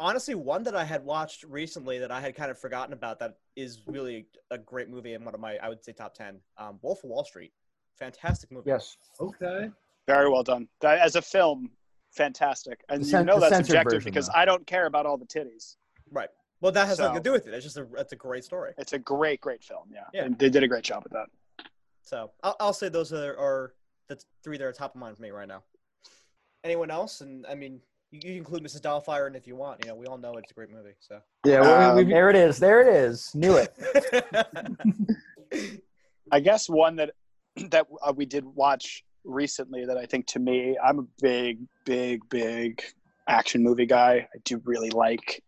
[0.00, 3.38] Honestly one that i had watched recently that i had kind of forgotten about that
[3.54, 6.78] is really a great movie and one of my i would say top 10 um,
[6.82, 7.52] wolf of wall street
[7.98, 8.96] fantastic movie Yes.
[9.20, 9.70] Okay.
[10.06, 10.68] Very well done.
[10.80, 11.70] That, as a film,
[12.10, 12.80] fantastic.
[12.88, 14.34] And The you know that's censored objective version, because though.
[14.34, 15.76] I don't care about all the titties.
[16.10, 16.28] Right.
[16.60, 17.54] Well, that has nothing to do with it.
[17.54, 18.72] It's just a it's a great story.
[18.78, 19.84] It's a great, great film.
[19.92, 20.24] Yeah, Yeah.
[20.24, 21.26] And they did a great job with that.
[22.02, 23.74] So I'll, I'll say those are, are
[24.08, 25.62] the three that are top of mind for me right now.
[26.62, 27.20] Anyone else?
[27.20, 27.80] And I mean,
[28.14, 28.80] you, you include Mrs.
[28.80, 29.84] Doubtfire in if you want.
[29.84, 30.94] You know, we all know it's a great movie.
[31.00, 31.20] So.
[31.44, 32.58] Yeah, well, Um, we, we, There it is.
[32.58, 33.34] There it is.
[33.34, 33.74] Knew it.
[36.30, 37.10] I guess one that
[37.70, 42.28] that uh, we did watch recently that I think to me, I'm a big, big,
[42.28, 42.82] big
[43.28, 44.28] action movie guy.
[44.34, 45.42] I do really like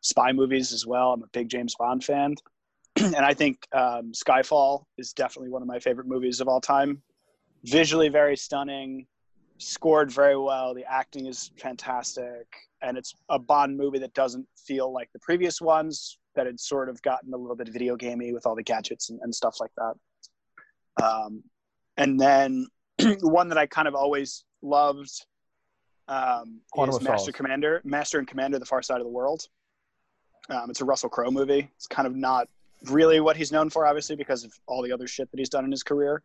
[0.00, 1.12] spy movies as well.
[1.12, 2.34] I'm a big James Bond fan,
[2.96, 7.02] and I think um, Skyfall is definitely one of my favorite movies of all time.
[7.64, 9.06] Visually very stunning,
[9.58, 10.74] scored very well.
[10.74, 12.46] The acting is fantastic,
[12.82, 16.88] and it's a Bond movie that doesn't feel like the previous ones that had sort
[16.88, 19.70] of gotten a little bit video gamey with all the gadgets and, and stuff like
[19.76, 21.04] that.
[21.04, 21.42] Um,
[21.96, 22.66] and then
[22.98, 25.10] the one that I kind of always loved
[26.08, 27.32] um, is Master.
[27.32, 29.42] Commander, Master and Commander: The Far Side of the World.
[30.48, 31.68] Um, it's a Russell Crowe movie.
[31.74, 32.48] It's kind of not
[32.84, 35.64] really what he's known for, obviously, because of all the other shit that he's done
[35.64, 36.22] in his career.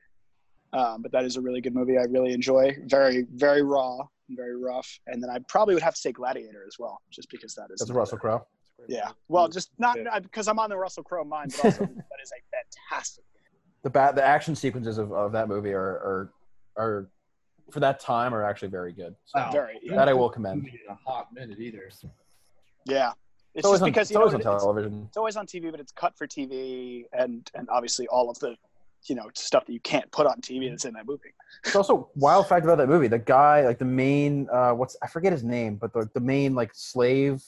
[0.74, 1.98] Um, but that is a really good movie.
[1.98, 2.76] I really enjoy.
[2.86, 4.00] Very, very raw
[4.30, 4.90] and very rough.
[5.08, 7.80] And then I probably would have to say Gladiator as well, just because that is
[7.80, 8.46] That's Russell Crowe.
[8.88, 9.10] Yeah.
[9.28, 10.20] Well, just not Yeah.
[10.20, 12.42] because I'm on the Russell Crowe mind, but also that is a
[12.90, 13.24] fantastic.
[13.84, 16.34] The ba- the action sequences of, of that movie are, are
[16.78, 17.10] are
[17.72, 19.16] for that time are actually very good.
[19.26, 19.52] So Wow.
[19.52, 19.80] Very.
[19.84, 19.96] Yeah.
[19.98, 20.70] that I will commend.
[20.90, 21.90] a hot minute either.
[22.86, 23.12] yeah.
[23.54, 25.04] It's, It's always just on, because it's you know always on it's, television.
[25.10, 28.56] it's always on TV, but it's cut for TV, and and obviously all of the
[29.06, 31.34] you know stuff that you can't put on TV that's in that movie.
[31.66, 33.08] It's also wild fact about that movie.
[33.08, 36.54] The guy, like the main, uh, what's I forget his name, but the the main
[36.56, 37.44] like slave,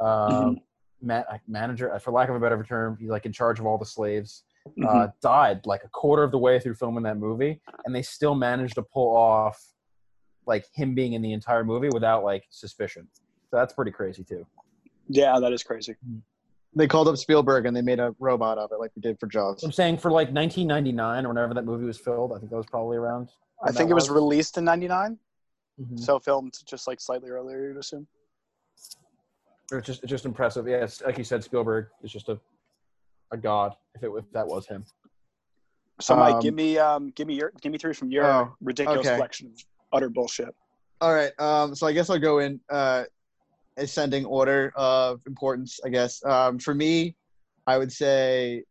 [0.00, 0.62] uh, Mhm.
[1.00, 3.78] ma- manager, uh, for lack of a better term, he's like in charge of all
[3.78, 4.44] the slaves.
[4.68, 4.86] Mm-hmm.
[4.86, 8.36] Uh, died like a quarter of the way through filming that movie, and they still
[8.36, 9.60] managed to pull off
[10.46, 13.08] like him being in the entire movie without like suspicion.
[13.50, 14.46] So that's pretty crazy too.
[15.08, 15.96] yeah, that is crazy.
[16.74, 19.26] They called up Spielberg and they made a robot of it, like they did for
[19.26, 19.62] Jaws.
[19.62, 22.66] I'm saying for like 1999 or whenever that movie was filmed, I think that was
[22.66, 23.28] probably around.
[23.64, 25.18] I think it was released in '99,
[25.80, 25.98] Mhm.
[26.00, 28.06] so filmed just like slightly earlier, you'd assume.
[29.70, 30.66] It's just it's just impressive.
[30.66, 32.38] Yeah, like you said, Spielberg is just a
[33.30, 33.74] a god.
[33.94, 34.84] If it if that was him.
[36.00, 38.56] So, Mike, Um, give me um, give me your give me three from your Oh,
[38.60, 39.14] ridiculous okay.
[39.16, 39.52] collection of
[39.92, 40.54] utter bullshit.
[41.00, 41.32] All right.
[41.38, 43.04] Um, so I guess I'll go in uh,
[43.76, 45.80] ascending order of importance.
[45.84, 47.16] I guess um, for me,
[47.66, 48.64] I would say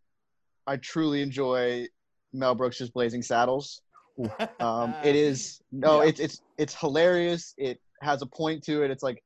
[0.67, 1.87] I truly enjoy
[2.33, 3.81] Mel Brooks' Blazing Saddles.
[4.59, 6.09] Um, it is no, Yeah.
[6.09, 7.53] it's it's it's hilarious.
[7.57, 8.91] It has a point to it.
[8.91, 9.23] It's like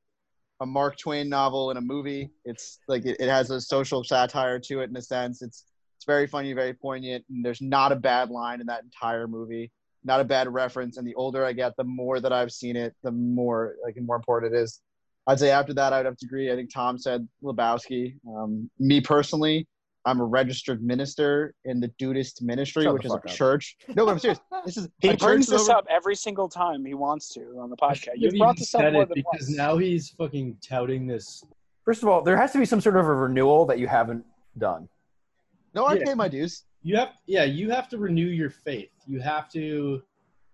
[0.60, 2.30] a Mark Twain novel in a movie.
[2.46, 5.42] It's like it, it has a social satire to it in a sense.
[5.42, 5.64] It's
[5.98, 9.70] it's very funny, very poignant, and there's not a bad line in that entire movie.
[10.04, 10.96] Not a bad reference.
[10.96, 14.16] And the older I get, the more that I've seen it, the more like more
[14.16, 14.80] important it is.
[15.26, 16.52] I'd say after that, I would have to agree.
[16.52, 18.14] I think Tom said Lebowski.
[18.28, 19.66] Um, me personally,
[20.04, 23.26] I'm a registered minister in the Dudeist ministry, Shut which is a up.
[23.26, 23.76] church.
[23.96, 24.38] No, but I'm serious.
[24.64, 27.70] This is He my brings this over- up every single time he wants to on
[27.70, 28.12] the podcast.
[28.16, 29.56] You've brought this up more than because once.
[29.56, 31.42] now he's fucking touting this.
[31.84, 34.24] First of all, there has to be some sort of a renewal that you haven't
[34.58, 34.88] done.
[35.74, 36.04] No, I Yeah.
[36.04, 36.64] pay my dues.
[36.82, 38.90] You have, yeah, you have to renew your faith.
[39.08, 40.02] You have to.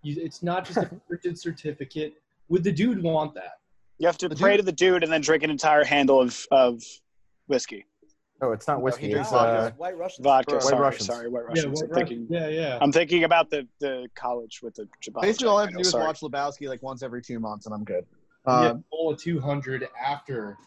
[0.01, 2.15] You, it's not just a printed certificate.
[2.49, 3.59] Would the dude want that?
[3.99, 6.19] You have to The pray dude- to the dude and then drink an entire handle
[6.19, 6.81] of, of
[7.47, 7.85] whiskey.
[8.41, 9.05] Oh, it's not whiskey.
[9.07, 9.59] he drinks it's vodka.
[9.59, 10.23] uh, White Russians.
[10.25, 10.53] Vodka.
[10.55, 11.05] White sorry, Russians.
[11.05, 11.81] sorry, white Yeah, Russians.
[11.81, 12.27] what I'm thinking.
[12.29, 12.77] yeah, yeah.
[12.81, 15.21] I'm thinking about the, the college with the Jabba.
[15.21, 16.05] Basically, all I have to do is sorry.
[16.05, 18.05] watch Lebowski like once every two months, and I'm good.
[18.47, 20.57] You Um, get full of 200 after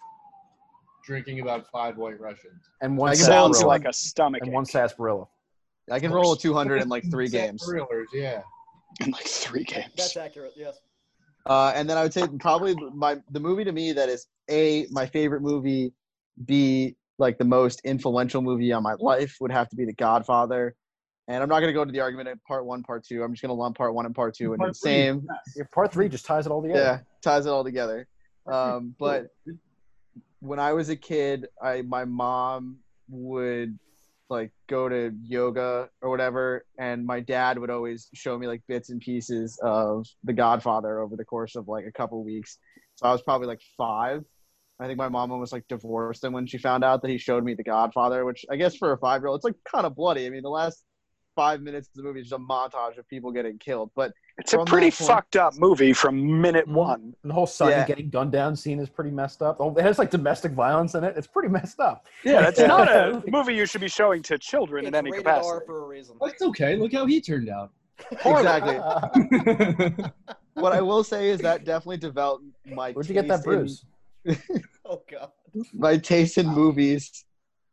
[1.04, 2.62] drinking about five white Russians.
[2.80, 4.54] and one I Sounds like a stomach and ache.
[4.54, 5.26] one sarsaparilla.
[5.90, 7.62] I can roll a 200 in like three games.
[7.64, 8.40] Thrillers, yeah.
[9.04, 9.92] in like three games.
[9.96, 10.52] That's accurate.
[10.56, 10.78] Yes.
[11.46, 14.86] Uh, and then I would say probably my the movie to me that is a
[14.90, 15.92] my favorite movie,
[16.44, 20.74] b like the most influential movie on my life would have to be The Godfather.
[21.28, 23.22] And I'm not going to go into the argument of part one, part two.
[23.22, 25.26] I'm just going to lump part one and part two into the Part three, same.
[25.56, 26.80] Yeah, part three just ties it all together.
[26.80, 28.06] Yeah, ties it all together.
[28.46, 29.26] Um, but
[30.40, 32.76] when I was a kid, I my mom
[33.08, 33.78] would
[34.28, 38.90] like go to yoga or whatever, and my dad would always show me like bits
[38.90, 42.58] and pieces of The Godfather over the course of like a couple weeks.
[42.96, 44.24] So I was probably like five.
[44.78, 47.44] I think my mom almost like divorced him when she found out that he showed
[47.44, 49.94] me The Godfather, which I guess for a five year old, it's like kind of
[49.94, 50.26] bloody.
[50.26, 50.84] I mean, the last
[51.36, 54.52] five minutes of the movie is just a montage of people getting killed, but It's
[54.54, 56.72] a pretty point- fucked up movie from minute Mhm.
[56.74, 57.14] one.
[57.22, 57.86] The whole son Yeah.
[57.86, 59.58] getting gunned down scene is pretty messed up.
[59.60, 61.14] Oh, It has like domestic violence in it.
[61.16, 62.06] It's pretty messed up.
[62.24, 62.66] Yeah, it's Yeah.
[62.66, 65.48] not a movie you should be showing to children It's in any rated capacity.
[65.52, 66.16] R for a reason.
[66.20, 66.74] That's okay.
[66.76, 67.70] Look how he turned out.
[68.24, 68.78] exactly.
[70.54, 72.92] What I will say is that definitely developed my.
[72.92, 73.84] Where'd you get that taste in- bruise?
[74.86, 75.30] Oh god.
[75.74, 77.24] my taste in movies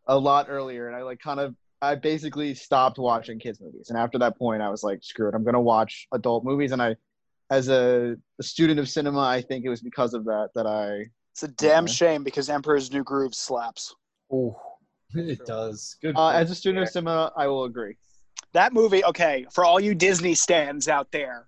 [0.07, 3.97] a lot earlier, and I like kind of I basically stopped watching kids movies, and
[3.99, 6.95] after that point, I was like, screw it, I'm gonna watch adult movies, and I.
[7.51, 11.11] As a, a student of cinema, I think it was because of that that I
[11.33, 11.91] It's a damn Yeah.
[11.93, 13.93] shame because Emperor's New Groove slaps.
[14.33, 14.55] Ooh.
[15.13, 15.97] It does.
[16.01, 16.15] Good.
[16.15, 17.97] Uh, as a student of cinema, I will agree.
[18.53, 21.47] That movie, okay, for all you Disney stands out there,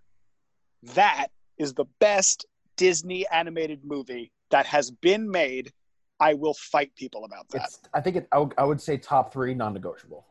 [0.84, 1.28] that
[1.58, 5.72] is the best Disney animated movie that has been made.
[6.20, 7.66] I will fight people about that.
[7.66, 10.26] It's, I think it, I, would, say top three non-negotiable.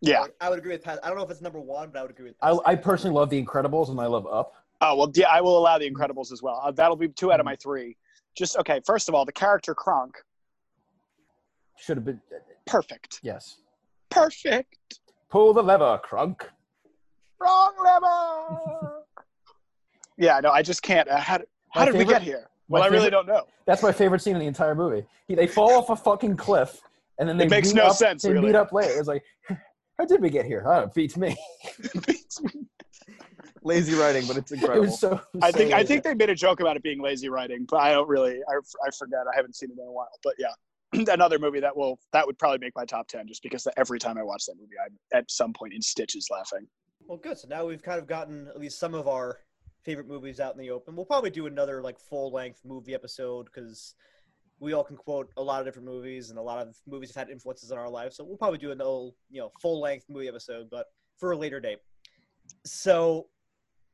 [0.00, 0.24] yeah.
[0.40, 0.98] I would agree with Pat.
[1.02, 2.36] I don't know if it's number one, but I would agree with.
[2.40, 4.54] I, I personally love The Incredibles and I love Up.
[4.80, 6.60] Oh well, yeah, I will allow The Incredibles as well.
[6.64, 7.96] Uh, that'll be two out of my three.
[8.34, 8.80] Just okay.
[8.86, 10.16] First of all, the character Kronk,
[11.76, 12.20] Should have been
[12.66, 13.58] perfect, yes.
[14.08, 15.00] perfect.
[15.28, 16.48] Pull the lever, Kronk.
[17.40, 19.02] Wrong lever.
[20.18, 21.08] yeah, no, I just can't.
[21.08, 22.49] Uh, how did, how My did we get here?
[22.70, 23.46] Well, my I really favorite- don't know.
[23.66, 25.04] That's my favorite scene in the entire movie.
[25.28, 26.80] He, they fall off a fucking cliff,
[27.18, 28.46] and then they It makes meet no up, sense, They really.
[28.46, 28.98] meet up later.
[28.98, 29.24] It's like,
[29.98, 30.62] how did we get here?
[30.66, 31.36] Oh, it beats me.
[33.62, 34.82] Lazy writing, but it's incredible.
[34.86, 35.20] was so.
[35.42, 37.76] I so think I think they made a joke about it being lazy writing, but
[37.78, 38.40] I don't really.
[38.48, 38.54] I,
[38.86, 39.20] I forget.
[39.30, 40.08] I haven't seen it in a while.
[40.24, 43.68] But yeah, another movie that will that would probably make my top ten, just because
[43.76, 46.66] every time I watch that movie, I'm at some point in stitches laughing.
[47.06, 47.36] Well, good.
[47.38, 49.38] So now we've kind of gotten at least some of our
[49.84, 50.96] favorite movies out in the open.
[50.96, 53.94] We'll probably do another like full length movie episode because
[54.58, 57.28] we all can quote a lot of different movies and a lot of movies have
[57.28, 58.16] had influences on our lives.
[58.16, 60.86] So we'll probably do an old, you know, full length movie episode, but
[61.18, 61.78] for a later date.
[62.64, 63.28] So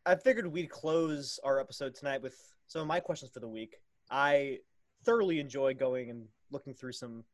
[0.04, 3.76] I figured we'd close our episode tonight with some of my questions for the week.
[4.10, 4.58] I
[5.04, 7.24] thoroughly enjoy going and looking through some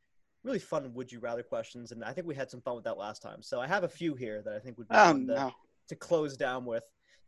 [0.44, 2.98] really fun would you rather questions, and I think we had some fun with that
[2.98, 3.42] last time.
[3.42, 5.52] So I have a few here that I think would be Oh fun to, no!
[5.88, 6.82] to close down with.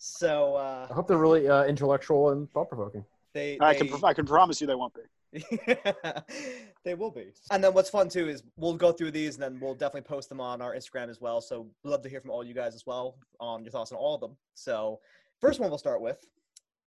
[0.07, 3.07] So uh, I hope they're really uh, intellectual and thought provoking.
[3.33, 5.43] they, I they, can I can promise you they won't be.
[6.85, 7.33] they will be.
[7.51, 10.29] And then what's fun too is we'll go through these and then we'll definitely post
[10.29, 11.41] them on our Instagram as well.
[11.41, 13.99] So we'd love to hear from all you guys as well on your thoughts on
[13.99, 14.37] all of them.
[14.53, 15.01] So
[15.41, 16.19] first one we'll start with.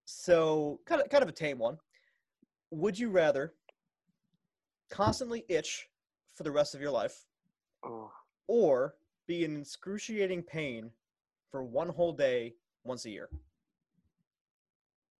[0.04, 1.76] So kind of kind of a tame one.
[2.70, 3.52] Would you rather
[4.92, 5.88] constantly itch
[6.36, 7.24] for the rest of your life
[8.46, 8.94] or
[9.26, 10.92] be in excruciating pain
[11.50, 12.54] for one whole day
[12.84, 13.28] once a year?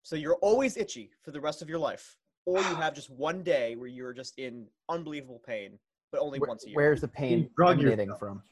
[0.03, 3.43] So you're always itchy for the rest of your life, or you have just one
[3.43, 5.79] day where you're just in unbelievable pain,
[6.13, 6.77] but only Where- once a year.
[6.77, 8.43] where's the pain You emanating from?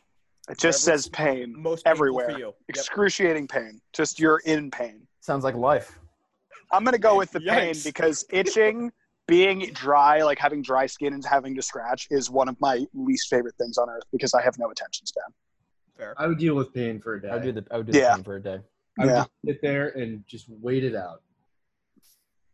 [0.48, 2.30] It just Wherever says pain most painful everywhere.
[2.30, 2.46] for you?
[2.46, 2.56] Yep.
[2.68, 3.80] Excruciating pain.
[3.92, 5.06] Just you're in pain.
[5.20, 5.98] Sounds like life.
[6.70, 7.84] I'm gonna go with the pain Yikes.
[7.84, 8.92] because itching,
[9.26, 13.28] being dry, like having dry skin and having to scratch, is one of my least
[13.28, 15.24] favorite things on earth because I have no attention span.
[15.96, 16.14] Fair.
[16.16, 17.28] I would deal with pain for a day.
[17.30, 18.14] I would do the I would do Yeah.
[18.14, 18.60] pain for a day.
[18.98, 19.16] I would Yeah.
[19.18, 21.22] just sit there and just wait it out.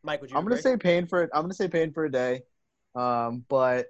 [0.03, 0.37] Mike, would you?
[0.37, 1.31] I'm gonna say pain for it.
[1.33, 2.43] I'm gonna say pain for a day,
[2.97, 3.87] um, but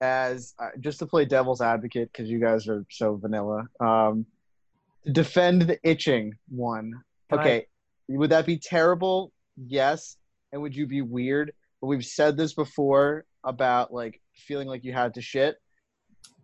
[0.00, 3.68] as uh, just to play devil's advocate because you guys are so vanilla.
[3.80, 4.26] Um,
[5.04, 6.92] to defend the itching one.
[7.30, 7.66] Can I- okay,
[8.08, 9.32] would that be terrible?
[9.56, 10.16] Yes,
[10.52, 11.52] and would you be weird?
[11.80, 15.56] But we've said this before about like feeling like you had to shit.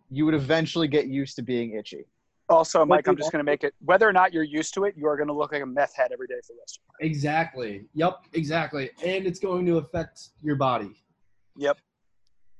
[0.09, 2.05] You would eventually get used to being itchy.
[2.47, 5.07] Also, Mike, I'm just gonna make it whether or not you're used to it, you
[5.07, 7.11] are gonna look like a meth head every day for the rest of your life.
[7.11, 7.85] Exactly.
[7.95, 8.19] Yep.
[8.33, 8.91] Exactly.
[9.03, 10.95] And it's going to affect your body.
[11.57, 11.77] Yep.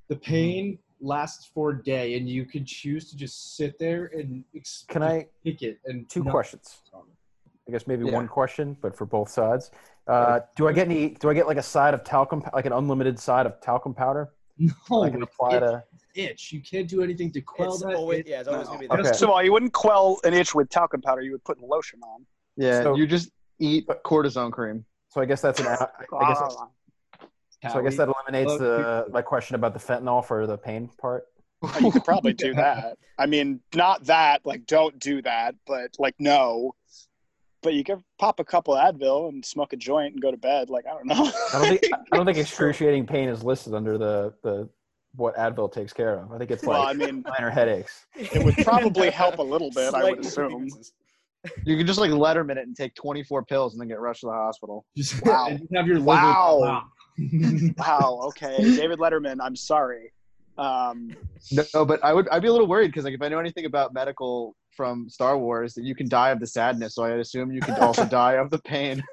[0.10, 4.44] The pain lasts for a day, and you can choose to just sit there and
[4.56, 6.78] ex- Can I pick it and two questions?
[7.68, 8.14] I guess maybe Yeah.
[8.14, 9.72] one question, but for both sides.
[10.08, 11.10] Uh, do I get any?
[11.10, 14.34] Do I get like a side of talcum, like an unlimited side of talcum powder?
[14.90, 15.84] No, I can apply it, to.
[16.16, 16.52] itch.
[16.54, 17.96] You can't do anything to quell It's that.
[17.96, 18.28] always, itch.
[18.30, 18.74] yeah, it's always No.
[18.74, 19.02] gonna be Okay.
[19.04, 19.12] there.
[19.12, 22.00] First of all, you wouldn't quell an itch with talcum powder; you would put lotion
[22.04, 22.26] on.
[22.56, 24.86] Yeah, So- you just eat cortisone cream.
[25.10, 25.68] So I guess that's an.
[25.68, 26.40] I I guess.
[26.40, 27.70] That's, ah.
[27.72, 30.90] so I guess that eliminates Look, the my question about the fentanyl for the pain
[31.00, 31.26] part.
[31.82, 32.98] You could probably do that.
[33.18, 36.76] I mean, not that, like, don't do that, but like, no.
[37.66, 40.70] But you could pop a couple Advil and smoke a joint and go to bed.
[40.70, 41.32] Like, I don't know.
[41.52, 44.70] I don't think I don't think excruciating pain is listed under the the
[45.16, 46.32] what Advil takes care of.
[46.32, 48.06] I think it's well, I like mean, minor headaches.
[48.16, 50.70] it would probably help a little bit, I would assume.
[51.66, 54.28] You can just like Letterman it and take 24 pills and then get rushed to
[54.28, 54.86] the hospital.
[54.96, 55.48] Just, Wow.
[55.48, 56.84] and have your liver Wow.
[57.78, 58.20] Wow.
[58.28, 59.38] Okay, David Letterman.
[59.42, 60.12] I'm sorry.
[60.58, 61.16] Um,
[61.74, 63.66] No, but I would I'd be a little worried because like if I know anything
[63.66, 66.96] about medical from Star Wars, that you can die of the sadness.
[66.96, 69.04] So I assume you can also die of the pain.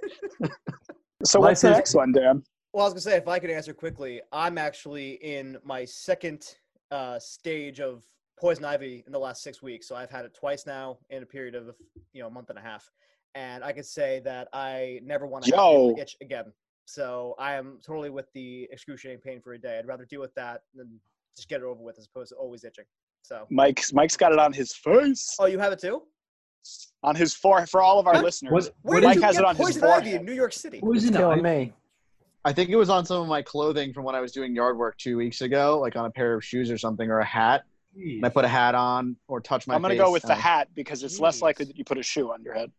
[1.24, 2.42] so what's the next one, Dan?
[2.72, 6.56] Well, I was gonna say if I could answer quickly, I'm actually in my second
[6.90, 8.02] uh, stage of
[8.38, 9.86] poison ivy in the last six weeks.
[9.86, 11.74] So I've had it twice now in a period of
[12.12, 12.90] you know a month and a half,
[13.34, 15.94] and I could say that I never want to Yo.
[15.98, 16.52] itch again.
[16.86, 19.78] So I am totally with the excruciating pain for a day.
[19.78, 20.98] I'd rather deal with that than
[21.36, 22.84] just get it over with as opposed to always itching.
[23.22, 26.02] So, Mike's Mike's got it on his face, oh, you have it too?
[27.04, 27.68] on his forehead.
[27.68, 28.24] For all of our What?
[28.24, 30.20] listeners, What- Where Mike has it on his poison ivy forehead.
[30.20, 30.76] in New York City?
[30.78, 31.66] It's Poison killing ivy.
[31.66, 31.72] me.
[32.44, 34.76] I think it was on some of my clothing from when I was doing yard
[34.78, 37.64] work two weeks ago, like on a pair of shoes or something, or a hat.
[37.96, 40.00] And I put a hat on or touch my I'm gonna face.
[40.00, 42.42] go with the and- hat because it's less likely that you put a shoe on
[42.44, 42.70] your head.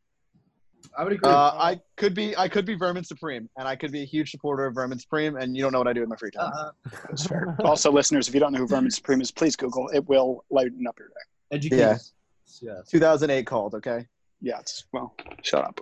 [0.97, 1.31] I would agree.
[1.31, 4.31] Uh, I could be I could be Vermin Supreme, and I could be a huge
[4.31, 6.51] supporter of Vermin Supreme, and you don't know what I do in my free time.
[6.55, 6.71] uh,
[7.07, 7.55] That's fair.
[7.63, 9.87] also, listeners, if you don't know who Vermin Supreme is, please Google.
[9.89, 11.55] It will lighten up your day.
[11.55, 11.77] educate.
[11.77, 11.97] yeah.
[12.61, 12.87] Yes.
[12.89, 14.05] 2008 called, okay?
[14.41, 15.15] Yeah, it's well.
[15.41, 15.79] Shut up,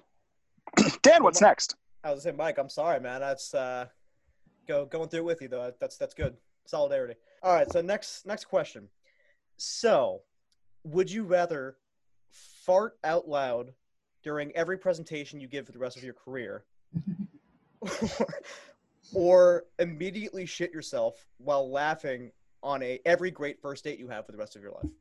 [1.01, 1.23] Dan.
[1.23, 1.75] What's next?
[2.03, 3.19] I was saying, Mike, I'm sorry, man.
[3.21, 3.87] That's uh,
[4.67, 5.73] go going through it with you though.
[5.81, 6.35] That's that's good.
[6.65, 7.15] Solidarity.
[7.43, 7.69] All right.
[7.71, 8.87] So next next question.
[9.57, 10.21] So,
[10.83, 11.75] would you rather
[12.65, 13.73] fart out loud
[14.23, 16.63] during every presentation you give for the rest of your career,
[17.81, 17.89] or,
[19.13, 22.31] or immediately shit yourself while laughing
[22.63, 24.91] on a every great first date you have for the rest of your life?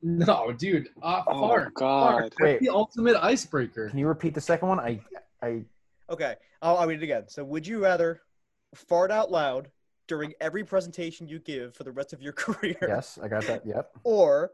[0.00, 0.88] No, dude.
[1.02, 1.74] Uh, Oh, fart.
[1.74, 2.10] God.
[2.10, 2.22] Fart.
[2.24, 2.60] That's Wait.
[2.60, 3.88] the ultimate icebreaker.
[3.90, 4.78] Can you repeat the second one?
[4.78, 5.00] I,
[5.42, 5.62] I,
[6.10, 7.24] Okay, I'll, I'll read it again.
[7.28, 8.22] So, would you rather
[8.74, 9.70] fart out loud
[10.06, 12.76] during every presentation you give for the rest of your career?
[12.80, 13.66] yes, I got that.
[13.66, 13.90] Yep.
[14.04, 14.52] Or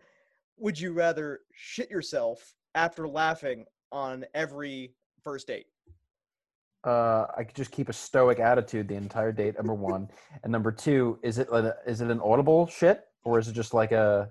[0.56, 4.92] would you rather shit yourself after laughing on every
[5.22, 5.66] first date?
[6.82, 9.56] Uh, I could just keep a stoic attitude the entire date.
[9.56, 10.10] Number one,
[10.42, 13.54] and number two, is it like a, is it an audible shit or is it
[13.54, 14.28] just like a?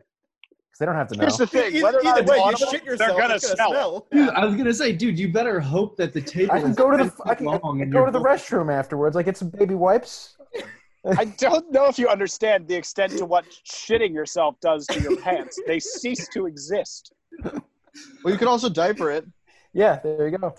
[0.49, 1.21] Because they don't have to know.
[1.21, 3.09] Here's the thing: Either, whether or not either it's way, you shit yourself.
[3.09, 4.15] they're gonna it's smell it.
[4.15, 6.51] Dude, I was gonna say, dude, you better hope that the table.
[6.51, 8.71] I can go to the 10 I can feet long and go to the restroom
[8.71, 9.15] afterwards.
[9.15, 10.37] Like get some baby wipes.
[11.17, 15.17] I don't know if you understand the extent to what shitting yourself does to your
[15.17, 15.59] pants.
[15.67, 17.11] They cease to exist.
[17.43, 19.25] Well, you could also diaper it.
[19.73, 20.47] Yeah, there you go.
[20.47, 20.55] All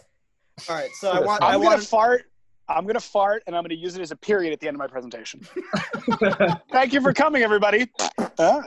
[0.77, 1.43] right, so I want.
[1.43, 1.83] I'm I gonna want.
[1.85, 2.23] fart.
[2.69, 4.79] I'm gonna fart, and I'm gonna use it as a period at the end of
[4.79, 5.41] my presentation.
[6.73, 7.91] Thank you for coming, everybody.
[8.39, 8.63] Uh,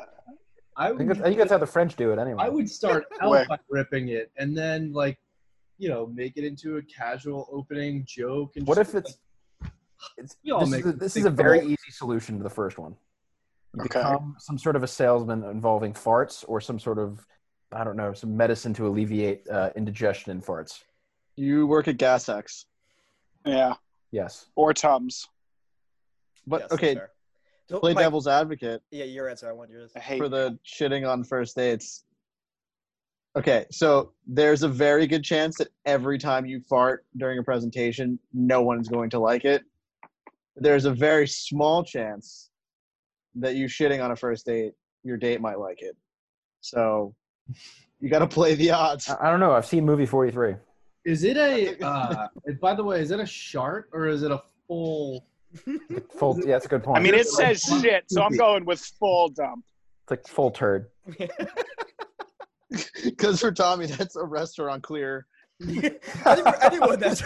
[0.75, 2.43] I I think, would, that's, I think that's how the French do it anyway.
[2.43, 5.17] I would start out by ripping it, and then like,
[5.77, 8.51] you know, make it into a casual opening joke.
[8.55, 9.17] And What just, if it's?
[10.17, 11.71] it's We all this make is, a, this is a very goals.
[11.71, 12.95] easy solution to the first one.
[13.73, 13.99] You Okay.
[13.99, 17.25] become some sort of a salesman involving farts or some sort of
[17.71, 20.83] I don't know some medicine to alleviate uh, indigestion and farts.
[21.35, 22.65] You work at Gas X.
[23.45, 23.73] yeah,
[24.11, 24.47] Yes.
[24.55, 25.27] or Tums.
[26.45, 27.11] But Yes, okay, fair.
[27.69, 29.49] So, play Mike, devil's advocate Yeah, your answer.
[29.49, 29.91] I want yours.
[29.95, 32.05] I hate for the shitting on first dates.
[33.35, 38.17] Okay, so there's a very good chance that every time you fart during a presentation,
[38.33, 39.63] no one's going to like it.
[40.55, 42.49] There's a very small chance
[43.35, 45.95] that you shitting on a first date, your date might like it.
[46.61, 47.13] So
[47.99, 49.09] you got to play the odds.
[49.09, 49.51] I, I don't know.
[49.53, 50.55] I've seen movie forty three.
[51.05, 51.77] is it a?
[51.83, 52.27] Uh,
[52.61, 55.25] by the way, is it a shart or is it a full?
[56.19, 56.37] Full.
[56.41, 56.97] Yeah, that's a good point.
[56.99, 59.63] I mean, it says shit, so I'm going with full dump.
[60.03, 60.87] it's like full turd.
[63.03, 65.25] Because for Tommy, that's a restaurant clear.
[65.61, 67.23] I think for anyone that's.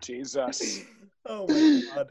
[0.00, 0.80] Jesus.
[1.26, 2.08] oh my god.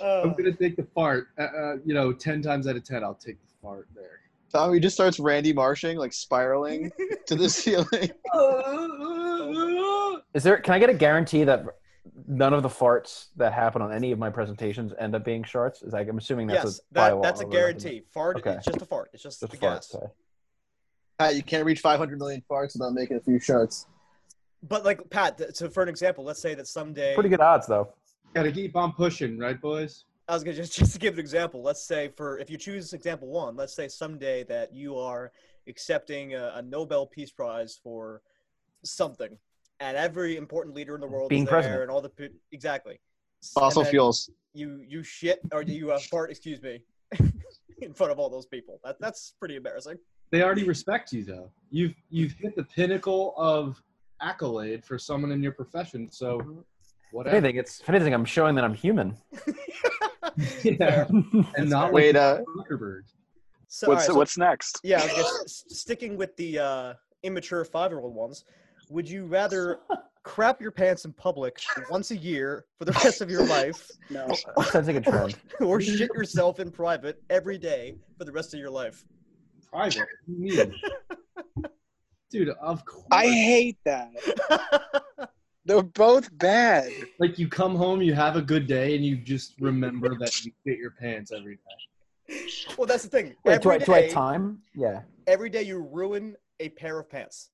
[0.00, 1.28] I'm Uh, gonna take the fart.
[1.38, 4.17] Uh, uh, you know, ten times out of ten, I'll take the fart there.
[4.52, 6.90] Tommy just starts Randy marshing, like spiraling
[7.26, 8.10] to the ceiling.
[10.34, 10.58] Is there?
[10.58, 11.64] Can I get a guarantee that
[12.26, 15.84] none of the farts that happen on any of my presentations end up being sharts?
[15.86, 17.50] Is like I'm assuming that's yes, a that, that's a or whatever.
[17.50, 18.02] guarantee.
[18.12, 18.36] Fart.
[18.38, 18.52] Okay.
[18.52, 19.10] It's just a fart.
[19.12, 19.60] It's just, Just the farts.
[19.60, 19.94] gas.
[19.94, 20.06] okay.
[21.18, 23.86] Pat, you can't reach 500 million farts without making a few sharts.
[24.62, 27.92] But like Pat, so for an example, let's say that someday Pretty good odds though.
[28.34, 30.04] Gotta keep on pushing, right, boys?
[30.28, 31.62] I was gonna just just to give an example.
[31.62, 35.32] Let's say for if you choose example one, let's say someday that you are
[35.66, 38.22] accepting a, a Nobel Peace Prize for
[38.84, 39.36] something,
[39.80, 41.82] and every important leader in the world Being is there, president.
[41.82, 43.00] and all the pe- exactly
[43.54, 44.30] Fossil fuels.
[44.54, 46.82] You you shit or you uh, fart, excuse me,
[47.82, 48.80] in front of all those people.
[48.84, 49.96] That that's pretty embarrassing.
[50.30, 51.50] They already respect you, though.
[51.70, 53.82] You've you've hit the pinnacle of
[54.20, 56.10] accolade for someone in your profession.
[56.10, 56.46] So, If
[57.12, 57.36] whatever.
[57.36, 59.16] anything, it's if anything, I'm showing that I'm human.
[60.64, 61.06] Yeah,
[61.56, 63.02] and not Wait, like uh, Zuckerberg.
[63.68, 64.80] So, What's right, so- what's next?
[64.82, 68.44] Yeah, I guess sticking with the uh, immature five-year-old ones,
[68.90, 69.80] would you rather
[70.22, 71.58] crap your pants in public
[71.90, 74.26] once a year for the rest of your life, No.
[74.56, 75.36] I'm sensing a trend.
[75.60, 79.04] or shit yourself in private every day for the rest of your life?
[79.70, 79.98] Private.
[79.98, 80.74] What do you mean?
[82.30, 83.06] Dude, of course.
[83.10, 84.10] I hate that.
[85.68, 86.90] They're both bad.
[87.20, 90.50] like you come home, you have a good day, and you just remember that you
[90.66, 92.46] shit your pants every day.
[92.78, 93.34] well, that's the thing.
[93.44, 94.62] Wait, do I, Every do I time?
[94.74, 95.02] Yeah.
[95.26, 97.50] every day you ruin a pair of pants.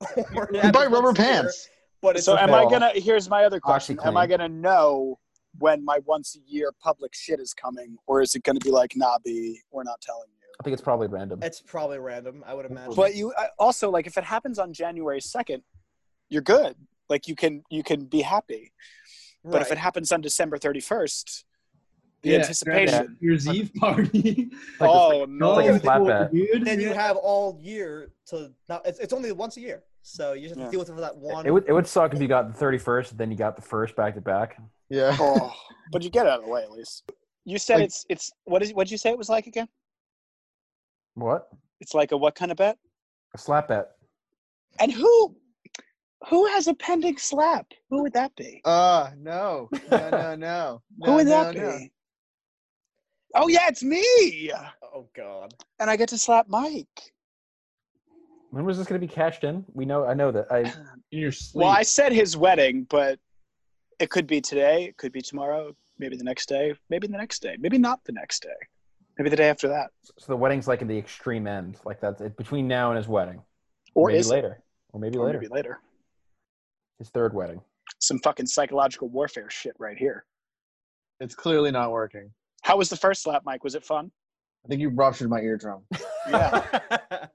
[0.16, 1.68] You buy rubber once year, pants.
[2.00, 2.92] But it's so am I gonna?
[2.94, 5.18] Here's my other question: Am I gonna know
[5.58, 8.92] when my once a year public shit is coming, or is it gonna be like,
[8.96, 10.46] nah, B, we're not telling you?
[10.58, 11.40] I think it's probably random.
[11.42, 12.42] It's probably random.
[12.46, 12.94] I would imagine.
[12.94, 15.62] But you I- also like if it happens on January second,
[16.30, 16.74] you're good.
[17.08, 18.72] Like you can you can be happy.
[19.44, 21.44] But if it happens on December thirty first,
[22.22, 23.16] the Yeah, anticipation.
[23.20, 24.50] New Year's Eve party.
[24.80, 25.54] Like oh It's no!
[25.54, 26.32] like a flat cool, bet.
[26.32, 26.64] dude.
[26.64, 28.50] then you have all year to.
[28.68, 30.70] Now it's, it's only once a year, so you just have to Yeah.
[30.72, 31.46] deal with it for that one.
[31.46, 33.96] It would it would suck if you got the 31st, then you got the first
[33.96, 34.60] back to back.
[34.90, 35.16] Yeah.
[35.18, 35.54] oh,
[35.92, 37.10] but you get it out of the way at least.
[37.44, 39.68] You said Like- it's it's what is what did you say it was like again?
[41.14, 41.48] What?
[41.80, 42.76] It's like a what kind of bet?
[43.34, 43.90] A slap bet.
[44.80, 45.34] And who
[46.28, 47.66] who has a pending slap?
[47.90, 48.60] Who would that be?
[48.64, 49.68] Uh no.
[49.90, 50.82] No, no, no.
[51.04, 51.84] who would No, that no, be?
[53.34, 53.42] no.
[53.42, 54.50] Oh yeah, it's me.
[54.82, 55.54] oh God.
[55.78, 57.12] And I get to slap Mike.
[58.50, 59.64] When was this going to be cashed in?
[59.74, 60.06] We know.
[60.06, 60.50] I know that.
[60.50, 61.64] I in your sleep.
[61.64, 63.18] Well, I said his wedding, but
[63.98, 67.42] it could be today, it could be tomorrow, maybe the next day, maybe the next
[67.42, 68.48] day, maybe not the next day,
[69.18, 72.20] maybe the day after that, so the wedding's like in the extreme end, like that's
[72.20, 73.42] it, between now and his wedding,
[73.94, 74.34] or maybe is it?
[74.34, 74.62] later,
[74.92, 75.80] or maybe Or later, maybe later.
[76.98, 77.60] His third wedding.
[78.00, 80.24] Some fucking psychological warfare shit right here.
[81.20, 82.30] It's clearly not working.
[82.62, 83.64] How was the first slap, Mike?
[83.64, 84.10] Was it fun?
[84.64, 85.82] I think you ruptured my eardrum.
[86.28, 86.80] Yeah.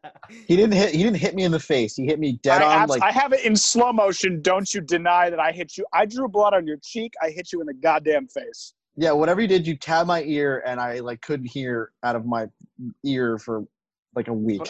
[0.48, 0.92] He didn't hit.
[0.96, 1.96] He didn't hit me in the face.
[1.96, 2.82] He hit me dead I, on.
[2.84, 4.42] abs- Like I have it in slow motion.
[4.42, 5.86] Don't you deny that I hit you?
[5.94, 7.14] I drew blood on your cheek.
[7.22, 8.74] I hit you in the goddamn face.
[8.96, 12.26] yeah, whatever you did, you tabbed my ear, and I like couldn't hear out of
[12.26, 12.48] my
[13.04, 13.66] ear for
[14.16, 14.62] like a week.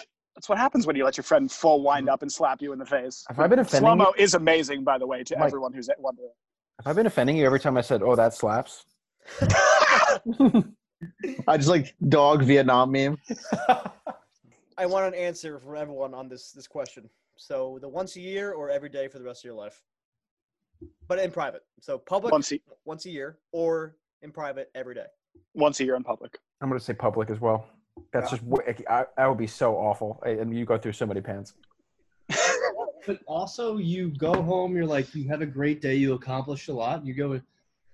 [0.43, 2.13] That's what happens when you let your friend full wind mm-hmm.
[2.15, 3.23] up and slap you in the face.
[3.29, 3.97] Have I been offending Slow you?
[3.99, 5.45] mo is amazing, by the way, to Mike.
[5.45, 6.31] everyone who's wondering.
[6.79, 8.83] Have I been offending you every time I said, "Oh, that slaps"?
[11.47, 13.17] I just like dog Vietnam meme.
[14.77, 17.09] I want an answer from everyone on this this question.
[17.37, 19.81] So the once a year or every day for the rest of your life,
[21.07, 21.61] but in private.
[21.79, 25.05] So public Once a, once a year or in private every day.
[25.53, 26.37] once a year in public.
[26.59, 27.65] I'm going to say public as well.
[28.11, 28.43] That's just
[28.89, 30.21] I, I would be so awful.
[30.25, 31.53] I, I mean, you go through so many pants.
[33.05, 34.75] But also, you go home.
[34.77, 35.95] You're like, you have a great day.
[35.95, 36.99] You accomplished a lot.
[36.99, 37.41] And you go and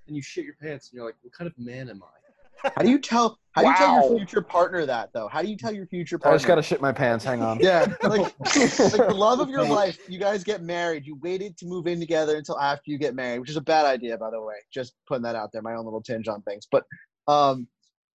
[0.08, 0.90] you shit your pants.
[0.90, 2.70] And you're like, what kind of man am I?
[2.76, 3.40] How do you tell?
[3.54, 4.10] How do you tell Wow.
[4.10, 5.28] your future partner that though?
[5.28, 6.36] How do you tell your future partner?
[6.36, 6.38] I partner?
[6.40, 7.24] just got to shit my pants.
[7.24, 7.60] Hang on.
[7.64, 9.98] Yeah, like, like the love of your life.
[10.10, 11.06] You guys get married.
[11.06, 13.86] You waited to move in together until after you get married, which is a bad
[13.86, 14.56] idea, by the way.
[14.72, 15.62] Just putting that out there.
[15.62, 16.68] My own little tinge on things.
[16.70, 16.84] But
[17.28, 17.68] um,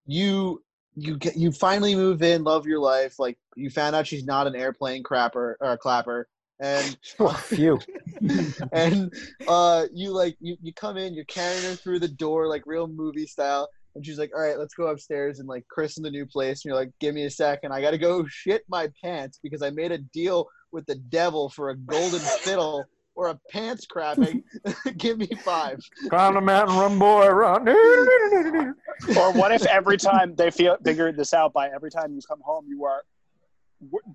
[0.06, 0.62] you
[0.96, 3.18] you get you finally move in, love your life.
[3.18, 6.28] Like you found out she's not an airplane crapper or a clapper,
[6.60, 6.96] and
[7.38, 7.80] Phew.
[8.72, 9.12] and
[9.48, 12.86] uh, you like you you come in, you're carrying her through the door like real
[12.86, 13.68] movie style.
[13.96, 16.70] And she's like, "All right, let's go upstairs and like christen the new place." And
[16.70, 19.92] you're like, "Give me a second, I gotta go shit my pants because I made
[19.92, 22.84] a deal with the devil for a golden fiddle
[23.14, 24.42] or a pants crabbing,
[24.96, 25.78] Give me five.
[26.08, 27.68] Climb the mountain, run, boy, run.
[29.16, 32.40] Or what if every time they feel figured this out by every time you come
[32.40, 33.02] home you are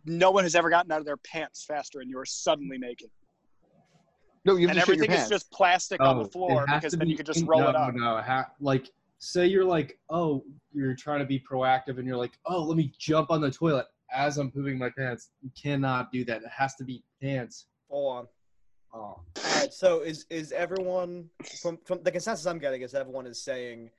[0.06, 3.10] no one has ever gotten out of their pants faster and you are suddenly naked
[4.46, 6.66] No, you have and to shit your everything is just plastic on Oh, the floor
[6.66, 8.90] because then be you could just roll no, it up No, no, ha- like
[9.20, 10.44] say you're like, oh,
[10.74, 13.86] you're trying to be proactive, and you're like, oh, let me jump on the toilet
[14.12, 15.30] as I'm pooping my pants.
[15.42, 16.42] You cannot do that.
[16.42, 17.68] It has to be pants.
[17.90, 18.28] Full on.
[18.94, 19.22] Oh, All
[19.56, 19.72] right.
[19.74, 21.30] So is is everyone
[21.62, 23.90] from from the consensus I'm getting is everyone is saying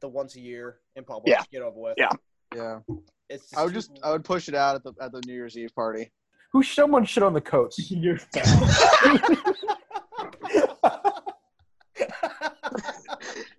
[0.00, 1.28] the once a year in public.
[1.30, 1.42] Yeah.
[1.52, 1.94] Get over with.
[1.96, 2.10] Yeah.
[2.54, 2.80] yeah,
[3.28, 5.32] It's I would too- just I would push it out at the at the New
[5.34, 6.10] Year's Eve party.
[6.52, 7.78] Who someone shit on the coats?
[7.90, 8.18] you're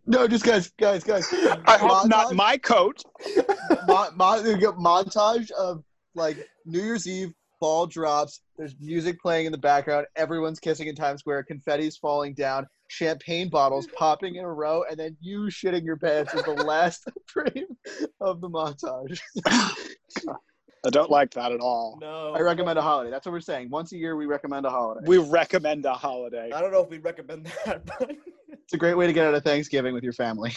[0.05, 1.27] No, just guys, guys, guys.
[1.65, 3.01] i hope not my coat
[3.87, 7.33] mo- mo- montage of like New Year's Eve,
[7.63, 8.41] ball drops.
[8.57, 10.05] There's music playing in the background.
[10.17, 11.45] Everyone's kissing in Times Square.
[11.49, 12.67] Confetti's falling down.
[12.89, 17.07] Champagne bottles popping in a row, and then you shitting your pants is the last
[17.25, 17.67] frame
[18.19, 19.17] of the montage.
[20.85, 22.33] i don't like that at all no.
[22.33, 23.09] I recommend a holiday.
[23.09, 23.69] That's what we're saying.
[23.69, 25.07] Once a year, we recommend a holiday.
[25.07, 28.11] we recommend a holiday I don't know if we recommend that, but
[28.51, 30.53] It's a great way to get out of Thanksgiving with your family.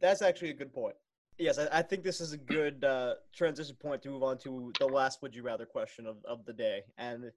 [0.00, 0.96] that's actually a good point.
[1.40, 4.74] Yes, I, I think this is a good uh, transition point to move on to
[4.78, 7.32] the last "Would you rather" question of, of the day, and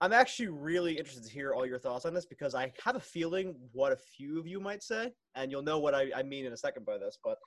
[0.00, 3.00] I'm actually really interested to hear all your thoughts on this because I have a
[3.00, 6.46] feeling what a few of you might say, and you'll know what I, I mean
[6.46, 7.18] in a second by this.
[7.22, 7.38] But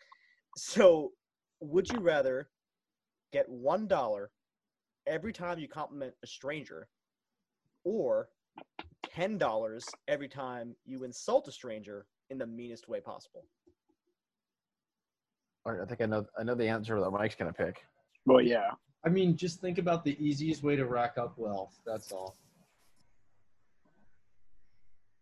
[0.56, 1.12] so,
[1.62, 2.50] would you rather
[3.34, 4.32] get one dollar
[5.08, 6.90] every time you compliment a stranger,
[7.86, 8.30] or
[9.14, 13.46] ten dollars every time you insult a stranger in the meanest way possible?
[15.66, 16.26] All right, I think I know.
[16.40, 17.86] I know the answer that Mike's gonna pick.
[18.26, 18.72] well yeah
[19.04, 21.80] I mean, just think about the easiest way to rack up wealth.
[21.86, 22.36] That's all.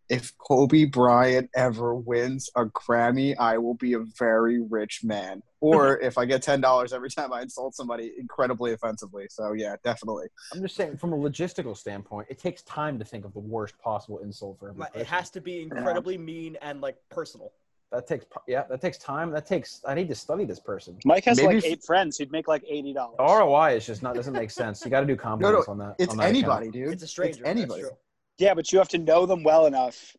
[0.10, 5.44] if Kobe Bryant ever wins a Grammy, I will be a very rich man.
[5.62, 9.28] Or if I get ten dollars every time I insult somebody incredibly offensively.
[9.30, 10.28] So yeah, definitely.
[10.52, 13.78] I'm just saying, from a logistical standpoint, it takes time to think of the worst
[13.78, 15.02] possible insult for every Right, person.
[15.02, 17.54] It has to be incredibly mean and like personal.
[17.92, 19.32] That takes yeah, that takes time.
[19.32, 19.82] That takes.
[19.88, 20.98] I need to study this person.
[21.06, 22.18] Mike has Maybe like if- eight friends.
[22.18, 23.16] He'd make like eighty dollars.
[23.18, 24.84] The ROI is just not doesn't make sense.
[24.84, 25.96] You got to do compliments on that.
[25.98, 26.36] It's on that account.
[26.36, 26.94] anybody, dude.
[26.94, 27.44] It's a stranger.
[27.44, 27.84] that's anybody.
[28.38, 30.16] Yeah, but you have to know them well enough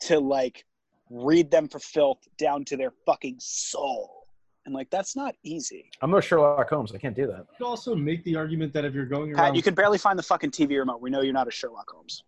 [0.00, 0.64] to like
[1.10, 4.26] read them for filth down to their fucking soul.
[4.64, 5.90] And like that's not easy.
[6.00, 6.92] I'm no Sherlock Holmes.
[6.94, 7.46] I can't do that.
[7.58, 10.22] You also make the argument that if you're going Pat, you can barely find the
[10.22, 11.00] fucking TV remote.
[11.00, 12.24] We know you're not a Sherlock Holmes.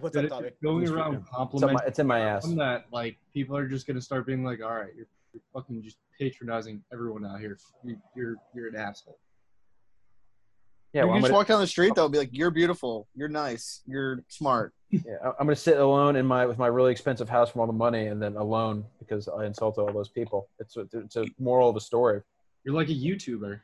[0.00, 0.50] What's that up, Tommy?
[0.62, 2.44] going Please around forgive It's complimenting it's in my ass.
[2.44, 5.82] on that, like people are just gonna start being like, "All right, you're, you're fucking
[5.82, 7.58] just patronizing everyone out here.
[7.84, 9.18] You, you're you're an asshole."
[10.92, 12.50] Yeah, you well, can just gonna, walk down the street though, and be like, "You're
[12.50, 13.06] beautiful.
[13.14, 13.82] You're nice.
[13.86, 15.00] You're smart." yeah,
[15.38, 18.06] I'm gonna sit alone in my with my really expensive house from all the money,
[18.06, 20.48] and then alone because I insulted all those people.
[20.58, 22.22] It's a, it's a moral of the story.
[22.64, 23.60] You're like a YouTuber.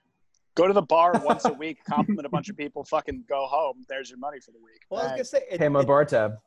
[0.57, 3.85] Go to the bar once a week, compliment a bunch of people, fucking go home.
[3.89, 4.81] There's your money for the week.
[4.91, 6.39] Well, I was gonna say it, Pay my it, bar tab.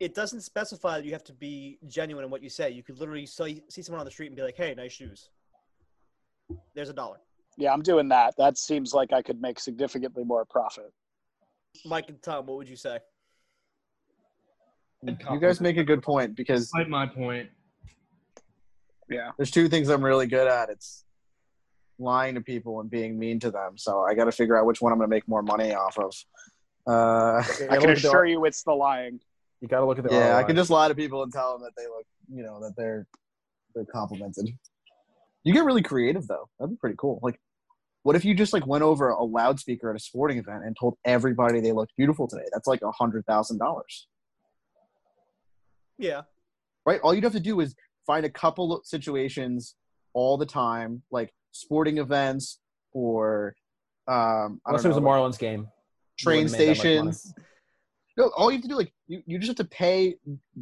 [0.00, 2.70] it doesn't specify that you have to be genuine in what you say.
[2.70, 5.30] You could literally see, see someone on the street and be like, "Hey, nice shoes."
[6.74, 7.18] There's a dollar.
[7.56, 8.34] Yeah, I'm doing that.
[8.36, 10.92] That seems like I could make significantly more profit.
[11.86, 12.98] Mike and Tom, what would you say?
[15.02, 17.48] You guys make a good point because Despite my point,
[19.08, 19.30] Yeah.
[19.36, 20.70] there's two things I'm really good at.
[20.70, 21.04] It's
[21.98, 23.76] lying to people and being mean to them.
[23.76, 25.98] So I got to figure out which one I'm going to make more money off
[25.98, 26.14] of.
[26.86, 29.20] Uh, I can assure you it's the lying.
[29.60, 31.52] You got to look at the yeah, I can just lie to people and tell
[31.52, 33.06] them that they look, you know, that they're
[33.74, 34.48] they're complimented.
[35.42, 36.48] You get really creative though.
[36.58, 37.18] That'd be pretty cool.
[37.22, 37.40] Like,
[38.02, 40.96] what if you just like went over a loudspeaker at a sporting event and told
[41.04, 42.44] everybody they looked beautiful today?
[42.52, 44.06] That's like a hundred thousand dollars,
[45.98, 46.22] Yeah.
[46.84, 47.00] right?
[47.00, 47.74] All you'd have to do is
[48.06, 49.74] find a couple of situations
[50.12, 52.58] all the time, like sporting events
[52.92, 53.54] or
[54.06, 55.68] um, I Unless don't it was a Marlins game.
[56.18, 57.12] train wouldn't have made that much money.
[57.12, 57.34] stations.
[58.16, 60.16] No, all you have to do, like, you, you just have to pay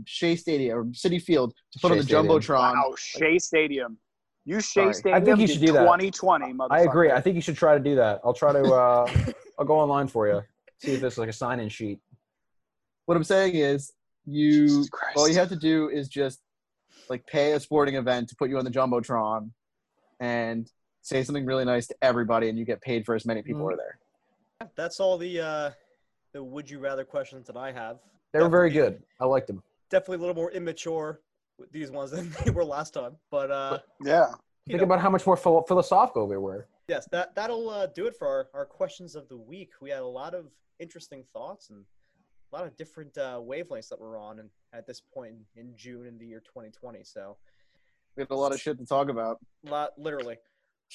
[0.07, 2.27] Shea Stadium or Citi Field to put on the Stadium.
[2.27, 2.73] jumbotron.
[2.75, 3.99] Wow, Shea Stadium.
[4.45, 4.95] You Shea Sorry.
[4.95, 5.23] Stadium.
[5.23, 5.83] I think you should do that.
[5.83, 6.67] 2020, motherfucker.
[6.71, 7.11] I agree.
[7.11, 8.21] I think you should try to do that.
[8.25, 8.63] I'll try to.
[8.63, 9.07] Uh,
[9.59, 10.43] I'll go online for you.
[10.79, 11.99] See if there's like a sign-in sheet.
[13.07, 13.93] What I'm saying is,
[14.25, 14.87] you
[15.17, 16.41] all you have to do is just
[17.11, 19.51] like pay a sporting event to put you on the jumbotron,
[20.21, 20.69] and
[21.03, 23.73] say something really nice to everybody, and you get paid for as many people Mhm.
[23.75, 23.99] are there.
[24.77, 25.71] That's all the uh,
[26.33, 27.99] the would you rather questions that I have.
[28.33, 29.03] They were very good.
[29.21, 29.63] I liked them.
[29.91, 31.21] Definitely a little more immature
[31.59, 33.17] with these ones than they were last time.
[33.31, 34.33] But uh, yeah.
[34.67, 36.69] Think know, about how much more philo- philosophical they were.
[36.89, 39.71] yes, that that'll uh, do it for our, our questions of the week.
[39.81, 40.47] We had a lot of
[40.79, 41.85] interesting thoughts and
[42.53, 45.77] a lot of different uh, wavelengths that we're on, and at this point in, in
[45.77, 47.03] June in the year 2020.
[47.03, 47.37] So,
[48.17, 49.39] We have a lot of shit to talk about.
[49.65, 50.37] lot literally.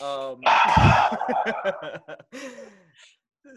[0.02, 0.42] Um,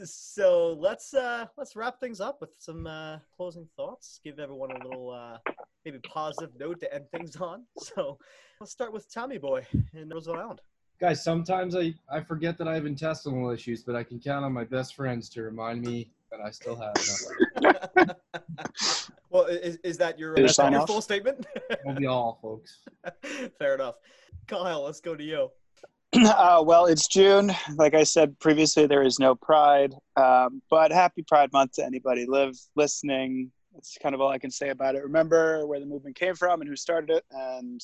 [0.04, 4.20] so let's uh, let's wrap things up with some uh, closing thoughts.
[4.24, 5.38] Give everyone a little uh,
[5.84, 7.64] maybe positive note to end things on.
[7.78, 8.18] So
[8.60, 10.60] let's start with Tommy Boy in Roosevelt Island.
[11.00, 14.52] guys, sometimes I I forget that I have intestinal issues, but I can count on
[14.52, 17.76] my best friends to remind me that I still have them.
[19.30, 21.46] well, is, is that your, Did you your full statement?
[21.84, 22.78] Won't be all, folks.
[23.58, 23.96] Fair enough.
[24.46, 25.50] Kyle, let's go to you.
[26.20, 27.52] Uh, well, it's June.
[27.76, 29.94] Like I said previously, there is no Pride.
[30.16, 33.52] Um, but happy Pride Month to anybody live listening.
[33.72, 35.04] That's kind of all I can say about it.
[35.04, 37.80] Remember where the movement came from and who started it, and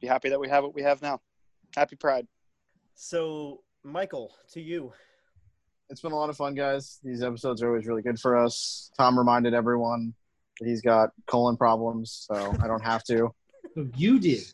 [0.00, 1.20] be happy that we have what we have now.
[1.74, 2.28] Happy Pride.
[2.94, 4.92] So, Michael, to you.
[5.90, 7.00] It's been a lot of fun, guys.
[7.02, 8.92] These episodes are always really good for us.
[8.96, 10.14] Tom reminded everyone
[10.60, 13.34] that he's got colon problems, so I don't have to.
[13.96, 14.44] You did.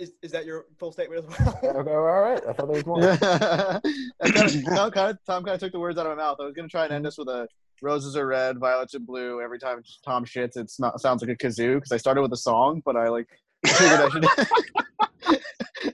[0.00, 1.60] Is, is that your full statement as well?
[1.64, 2.40] Okay, all right.
[2.48, 3.00] I thought there was more.
[4.22, 6.38] I kinda, Tom, kind of, Tom kind of took the words out of my mouth.
[6.40, 7.46] I was going to try and end this with a
[7.80, 9.40] roses are red, violets are blue.
[9.40, 12.36] Every time Tom shits, it's not sounds like a kazoo because I started with a
[12.36, 13.28] song, but I like
[13.64, 15.38] figured I should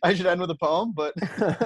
[0.02, 0.93] I should end with a poem.
[0.93, 1.15] But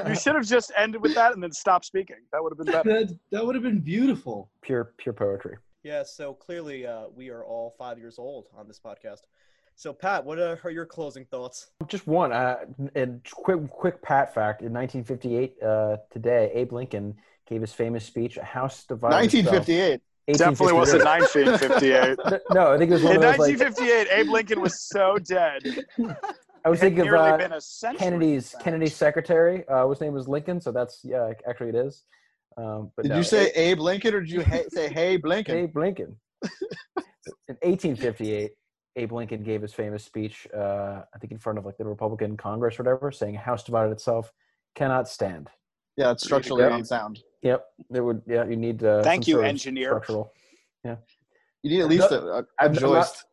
[0.08, 2.16] You should have just ended with that and then stopped speaking.
[2.32, 3.06] That would have been better.
[3.06, 4.50] That that would have been beautiful.
[4.62, 5.56] pure, pure poetry.
[5.84, 9.20] Yeah, so clearly uh, we are all five years old on this podcast.
[9.78, 11.68] So, Pat, what are your closing thoughts?
[11.86, 12.32] Just one.
[12.32, 12.56] Uh,
[12.96, 14.60] and quick, quick Pat fact.
[14.60, 17.14] In 1958, uh, today, Abe Lincoln
[17.48, 20.02] gave his famous speech, "A House Divided." itself." 1958.
[20.36, 22.18] Definitely wasn't 1958.
[22.50, 25.62] No, I think it was In of those like 1958, Abe Lincoln was so dead.
[26.64, 27.98] I was thinking of uh, been a century.
[28.00, 28.60] Kennedy's in.
[28.60, 29.64] Kennedy's secretary.
[29.68, 32.02] Uh, his name was Lincoln, so that's yeah, actually it is.
[32.56, 35.50] Um, but Did no, you say Abe Lincoln or did you ha- say Hey Blinken?
[35.50, 36.16] Abe Lincoln?
[37.48, 38.50] In 1858,
[38.98, 42.36] Abe Lincoln gave his famous speech, uh, I think in front of like the Republican
[42.36, 44.32] Congress or whatever, saying a house divided itself
[44.74, 45.48] cannot stand.
[45.96, 46.74] Yeah, it's structurally Yeah.
[46.76, 47.20] unsound.
[47.42, 47.64] Yep,
[47.94, 48.22] it would.
[48.26, 48.82] Yeah, you need.
[48.82, 49.90] Uh, Thank you, engineer.
[49.90, 50.32] Structural.
[50.84, 50.96] Yeah,
[51.62, 53.24] you need at least a, a, a I'm- I'm not- joist.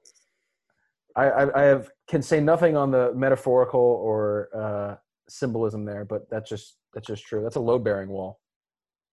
[1.17, 4.95] I, I, I have can say nothing on the metaphorical or uh,
[5.29, 7.41] symbolism there, but that's just that's just true.
[7.41, 8.39] That's a load bearing wall.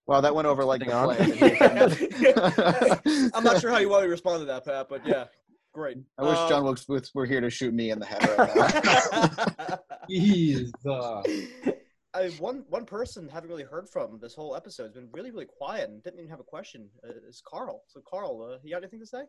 [0.07, 1.15] Wow, that went over like Hang the on.
[2.99, 3.31] flame.
[3.35, 5.27] I'm not sure how you want me to respond to that, Pat, but yeah,
[5.73, 5.99] great.
[6.19, 9.69] I wish Um, John Wilkes Booth were here to shoot me in the head right
[9.69, 9.79] now.
[10.09, 11.23] He's uh,
[12.15, 15.47] I, one one person haven't really heard from this whole episode has been really really
[15.47, 16.89] quiet and didn't even have a question.
[17.03, 17.83] Uh, is Carl?
[17.89, 19.23] So Carl, uh, you got anything to say?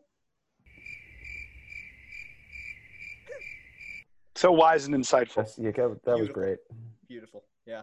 [4.36, 5.36] So wise and insightful.
[5.36, 6.34] That's, yeah, that, that was Beautiful.
[6.34, 6.58] great.
[7.08, 7.44] Beautiful.
[7.66, 7.82] Yeah.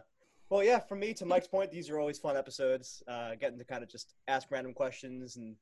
[0.49, 0.79] Well, yeah.
[0.79, 3.01] For me, to Mike's point, these are always fun episodes.
[3.07, 5.55] Uh, getting to kind of just ask random questions and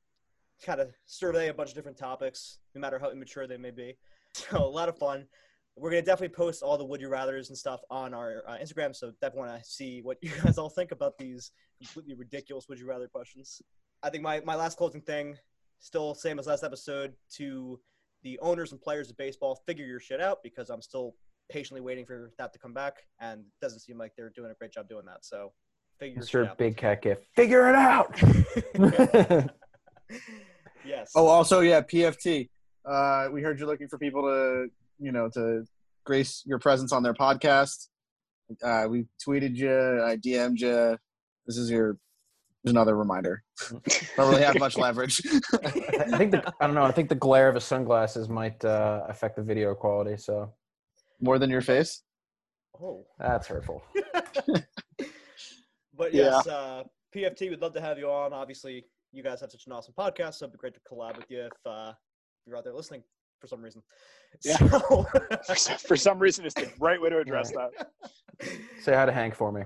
[0.64, 3.96] kind of survey a bunch of different topics, no matter how immature they may be.
[4.32, 5.26] So a lot of fun.
[5.74, 8.94] We're gonna definitely post all the would you rather's and stuff on our uh, Instagram.
[8.94, 11.50] So definitely want to see what you guys all think about these
[11.82, 13.60] completely ridiculous would you rather questions.
[14.04, 15.36] I think my my last closing thing,
[15.80, 17.80] still same as last episode, to
[18.22, 21.16] the owners and players of baseball, figure your shit out because I'm still
[21.50, 24.54] patiently waiting for that to come back, and it doesn't seem like they're doing a
[24.54, 25.24] great job doing that.
[25.24, 25.52] So
[25.98, 26.56] figure Mr.
[26.56, 27.26] Big Cat Gift.
[27.34, 28.22] Figure it out.
[30.84, 31.12] yes.
[31.14, 32.48] oh, also, yeah, PFT.
[32.84, 34.66] Uh, we heard you're looking for people to,
[34.98, 35.64] you know, to
[36.04, 37.88] grace your presence on their podcast.
[38.62, 40.02] Uh, we tweeted you.
[40.02, 40.96] I DM'd you.
[41.46, 41.96] This is your.
[42.62, 43.42] There's another reminder.
[43.70, 45.22] Don't really have much leverage.
[45.54, 46.82] I think the I don't know.
[46.84, 50.18] I think the glare of his sunglasses might uh, affect the video quality.
[50.18, 50.52] So
[51.22, 52.02] More than your face.
[52.82, 53.06] Oh.
[53.18, 53.82] that's hurtful.
[55.96, 56.22] But Yeah.
[56.36, 56.84] yes, uh,
[57.14, 58.32] PFT, we'd love to have you on.
[58.32, 61.30] Obviously, you guys have such an awesome podcast, so it'd be great to collab with
[61.30, 61.92] you if uh,
[62.46, 63.02] you're out there listening
[63.40, 63.82] for some reason.
[64.44, 64.56] Yeah.
[64.56, 65.06] So,
[65.78, 67.88] For some reason, it's the right way to address that.
[68.80, 69.62] Say hi to Hank for me.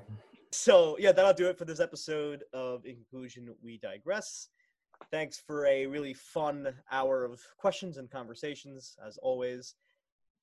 [0.52, 4.48] so yeah, that'll do it for this episode of In Conclusion, We Digress.
[5.10, 9.74] Thanks for a really fun hour of questions and conversations, as always.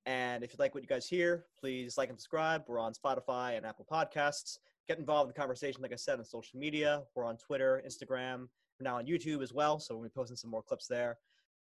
[0.05, 2.63] And if you like what you guys hear, please like and subscribe.
[2.67, 4.57] We're on Spotify and Apple Podcasts.
[4.87, 7.03] Get involved in the conversation, like I said, on social media.
[7.15, 8.47] We're on Twitter, Instagram.
[8.81, 11.19] We're now on YouTube as well, so we'll be posting some more clips there.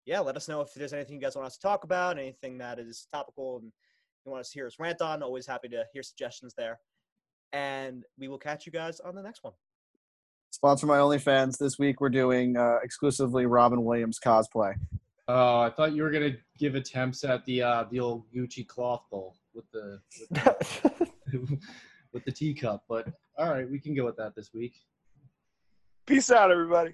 [0.05, 2.57] Yeah, let us know if there's anything you guys want us to talk about, anything
[2.57, 3.71] that is topical and
[4.25, 5.23] you want us to hear us rant on.
[5.23, 6.77] Always happy to hear suggestions there.
[7.53, 9.53] And we will catch you guys on the next one.
[10.51, 11.57] Sponsor my OnlyFans.
[11.57, 14.73] This week we're doing uh, exclusively Robin Williams cosplay.
[15.29, 19.03] oh, I thought you were gonna give attempts at the uh, the old Gucci cloth
[19.09, 21.57] bowl with the with the,
[22.11, 24.73] with the teacup, but all right, we can go with that this week.
[26.05, 26.93] Peace out, everybody.